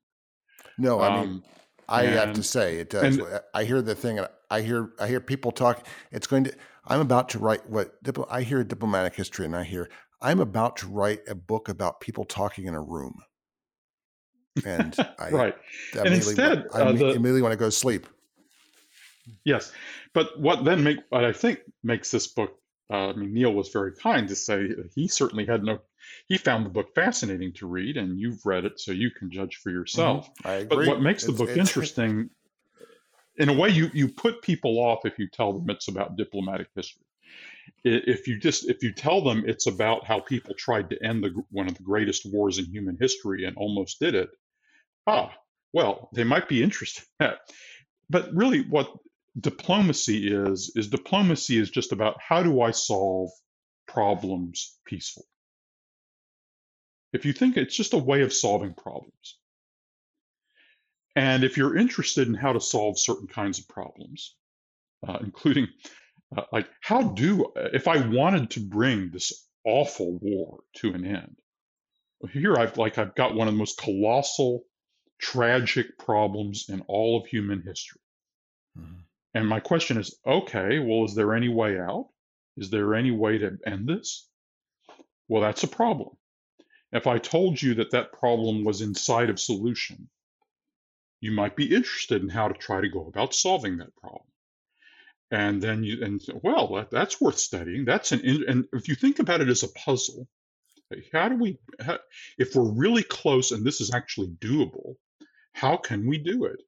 [0.78, 1.44] No, I mean, um,
[1.88, 3.18] I and, have to say it does.
[3.18, 5.86] And, I hear the thing, and I hear I hear people talk.
[6.12, 6.54] It's going to.
[6.86, 7.96] I'm about to write what
[8.30, 9.90] I hear diplomatic history, and I hear
[10.22, 13.20] I'm about to write a book about people talking in a room.
[14.66, 15.56] And I, right,
[15.98, 18.08] and instead, I uh, the, immediately want to go sleep.
[19.46, 19.72] Yes,
[20.14, 22.58] but what then make what I think makes this book.
[22.92, 25.80] Uh, I mean, Niall was very kind to say he certainly had no.
[26.28, 29.56] He found the book fascinating to read, and you've read it, so you can judge
[29.64, 30.28] for yourself.
[30.28, 30.48] Mm-hmm.
[30.48, 30.86] I agree.
[30.86, 32.30] But what makes the book it's, interesting,
[33.38, 36.68] in a way, you you put people off if you tell them it's about diplomatic
[36.76, 37.04] history.
[37.86, 41.34] If you just if you tell them it's about how people tried to end the
[41.50, 44.30] one of the greatest wars in human history and almost did it,
[45.08, 45.34] ah,
[45.72, 47.40] well, they might be interested in that.
[48.10, 48.92] But really, what
[49.40, 53.30] diplomacy is is diplomacy is just about how do I solve
[53.88, 55.26] problems peacefully.
[57.14, 59.38] If you think it's just a way of solving problems.
[61.16, 64.36] And if you're interested in how to solve certain kinds of problems,
[65.08, 65.68] uh, including
[66.36, 71.38] uh, like how do if I wanted to bring this awful war to an end,
[72.32, 74.64] here I've like I've got one of the most colossal,
[75.20, 78.02] tragic problems in all of human history.
[78.78, 79.02] Mm-hmm.
[79.34, 82.10] And my question is okay, well, is there any way out?
[82.58, 84.28] Is there any way to end this?
[85.28, 86.16] Well, that's a problem.
[86.92, 90.10] If I told you that that problem was inside of solution,
[91.22, 94.26] you might be interested in how to try to go about solving that problem.
[95.32, 97.86] And then you, and well, that, that's worth studying.
[97.86, 100.28] That's an, and if you think about it as a puzzle,
[101.12, 101.98] how do we, how,
[102.38, 104.96] if we're really close and this is actually doable,
[105.54, 106.60] how can we do it?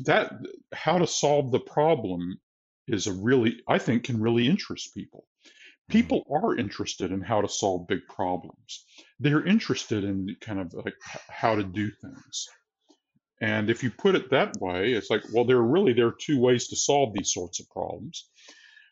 [0.00, 0.32] That
[0.72, 2.40] how to solve the problem
[2.86, 5.24] is a really, I think, can really interest people.
[5.44, 5.92] Mm-hmm.
[5.92, 8.84] People are interested in how to solve big problems.
[9.20, 10.94] They're interested in kind of like
[11.28, 12.48] how to do things.
[13.40, 16.16] And if you put it that way, it's like, well, there are really there are
[16.18, 18.28] two ways to solve these sorts of problems.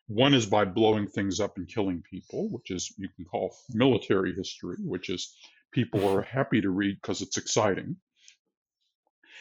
[0.09, 4.33] One is by blowing things up and killing people, which is you can call military
[4.35, 5.35] history, which is
[5.73, 7.97] people are happy to read because it's exciting.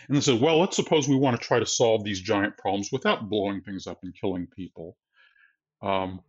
[0.08, 2.90] And they said, well, let's suppose we want to try to solve these giant problems
[2.92, 4.98] without blowing things up and killing people.
[5.82, 6.22] Um,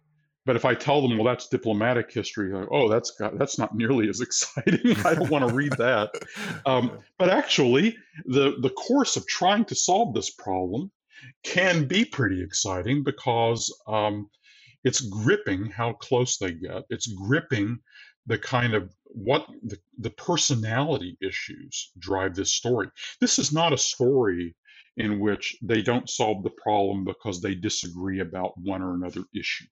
[0.47, 3.75] but if I tell them, well, that's diplomatic history, like, oh, that's got, that's not
[3.75, 4.97] nearly as exciting.
[5.05, 6.11] I don't want to read that.
[6.65, 10.93] Um, but actually, the the course of trying to solve this problem
[11.43, 14.31] can be pretty exciting because um,
[14.85, 16.85] it's gripping how close they get.
[16.91, 17.81] It's gripping
[18.27, 22.91] the kind of what the, the personality issues drive this story.
[23.21, 24.55] This is not a story
[24.97, 29.67] in which they don't solve the problem because they disagree about one or another issue.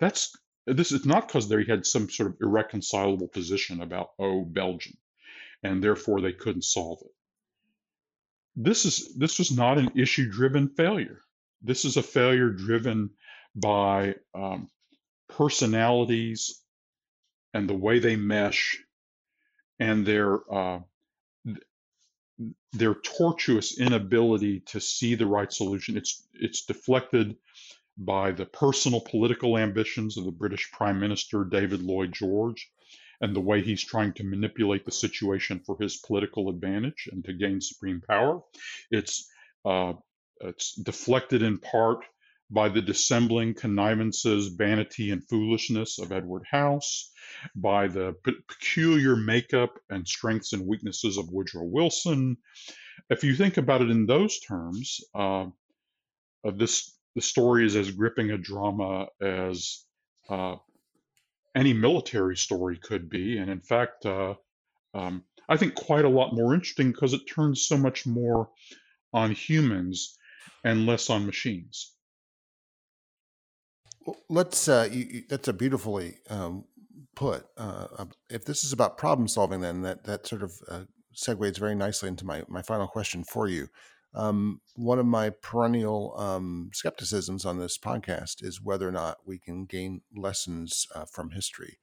[0.00, 0.32] That's
[0.66, 4.94] this is not because they had some sort of irreconcilable position about oh Belgium,
[5.62, 7.10] and therefore they couldn't solve it.
[8.54, 11.20] This is this was not an issue-driven failure.
[11.62, 13.10] This is a failure driven
[13.54, 14.68] by um,
[15.28, 16.61] personalities
[17.54, 18.78] and the way they mesh
[19.78, 20.80] and their uh,
[22.72, 25.96] their tortuous inability to see the right solution.
[25.96, 27.36] It's it's deflected
[27.98, 32.70] by the personal political ambitions of the British Prime Minister David Lloyd George
[33.20, 37.32] and the way he's trying to manipulate the situation for his political advantage and to
[37.32, 38.40] gain supreme power.
[38.90, 39.28] It's
[39.64, 39.94] uh,
[40.40, 42.04] it's deflected in part
[42.52, 47.10] by the dissembling connivances, vanity, and foolishness of Edward House,
[47.54, 52.36] by the pe- peculiar makeup and strengths and weaknesses of Woodrow Wilson.
[53.08, 55.46] If you think about it in those terms, uh,
[56.54, 59.84] this the story is as gripping a drama as
[60.28, 60.56] uh,
[61.54, 64.34] any military story could be, and in fact, uh,
[64.94, 68.50] um, I think quite a lot more interesting because it turns so much more
[69.12, 70.18] on humans
[70.64, 71.92] and less on machines.
[74.28, 74.68] Let's.
[74.68, 76.64] Uh, you, you, that's a beautifully um,
[77.14, 77.46] put.
[77.56, 80.80] Uh, if this is about problem solving, then that that sort of uh,
[81.14, 83.68] segues very nicely into my my final question for you.
[84.14, 89.38] Um, one of my perennial um, skepticisms on this podcast is whether or not we
[89.38, 91.78] can gain lessons uh, from history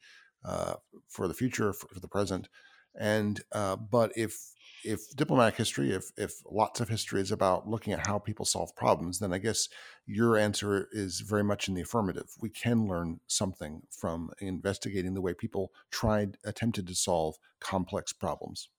[0.45, 0.75] uh,
[1.07, 2.47] for the future, for, for the present,
[2.95, 4.53] and uh, but if
[4.83, 8.75] if diplomatic history, if if lots of history is about looking at how people solve
[8.75, 9.69] problems, then I guess
[10.05, 12.29] your answer is very much in the affirmative.
[12.39, 18.69] We can learn something from investigating the way people tried, attempted to solve complex problems.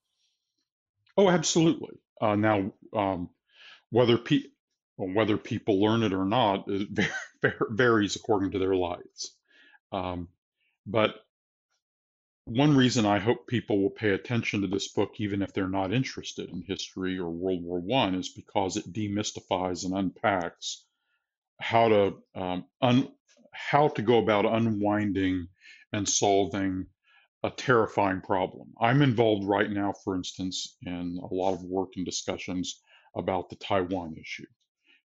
[1.17, 1.99] Oh, absolutely.
[2.21, 3.31] Uh, now, um,
[3.91, 4.49] whether pe-
[4.97, 7.11] whether people learn it or not it
[7.71, 9.35] varies according to their lives.
[9.93, 10.29] Um,
[10.87, 11.15] but
[12.45, 15.93] one reason I hope people will pay attention to this book, even if they're not
[15.93, 20.85] interested in history or World War One, is because it demystifies and unpacks
[21.61, 23.13] how to um, un-
[23.53, 25.49] how to go about unwinding
[25.93, 26.87] and solving
[27.43, 28.73] a terrifying problem.
[28.81, 32.81] I'm involved right now, for instance, in a lot of work and discussions
[33.17, 34.47] about the Taiwan issue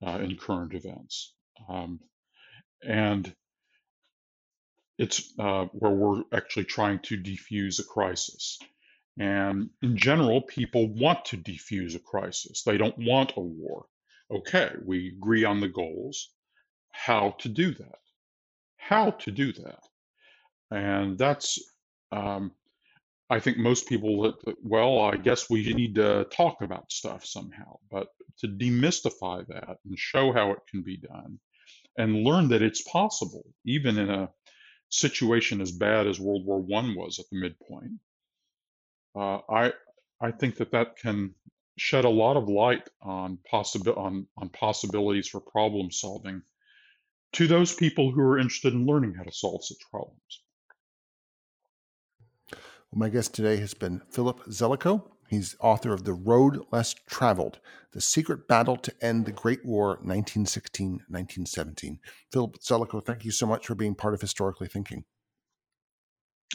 [0.05, 1.33] uh, in current events,
[1.69, 1.99] um,
[2.81, 3.33] and
[5.03, 8.57] it's uh, where we're actually trying to defuse a crisis.
[9.19, 12.63] And in general, people want to defuse a crisis.
[12.63, 13.85] They don't want a war.
[14.31, 16.29] Okay, we agree on the goals.
[16.91, 17.99] How to do that?
[18.77, 19.83] How to do that?
[20.71, 21.59] And that's,
[22.11, 22.51] um,
[23.29, 27.77] I think most people, That well, I guess we need to talk about stuff somehow.
[27.91, 28.07] But
[28.39, 31.39] to demystify that and show how it can be done
[31.97, 34.29] and learn that it's possible, even in a
[34.93, 37.99] situation as bad as World War One was at the midpoint,
[39.15, 39.73] uh, I
[40.21, 41.33] I think that that can
[41.77, 46.43] shed a lot of light on possible on on possibilities for problem solving
[47.33, 50.43] to those people who are interested in learning how to solve such problems.
[52.51, 55.01] Well, my guest today has been Philip Zelikow.
[55.33, 57.59] He's author of The Road Less Traveled
[57.91, 61.99] The Secret Battle to End the Great War, 1916 1917.
[62.31, 65.05] Philip Zelikow, thank you so much for being part of Historically Thinking.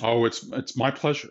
[0.00, 1.30] Oh, it's, it's my pleasure.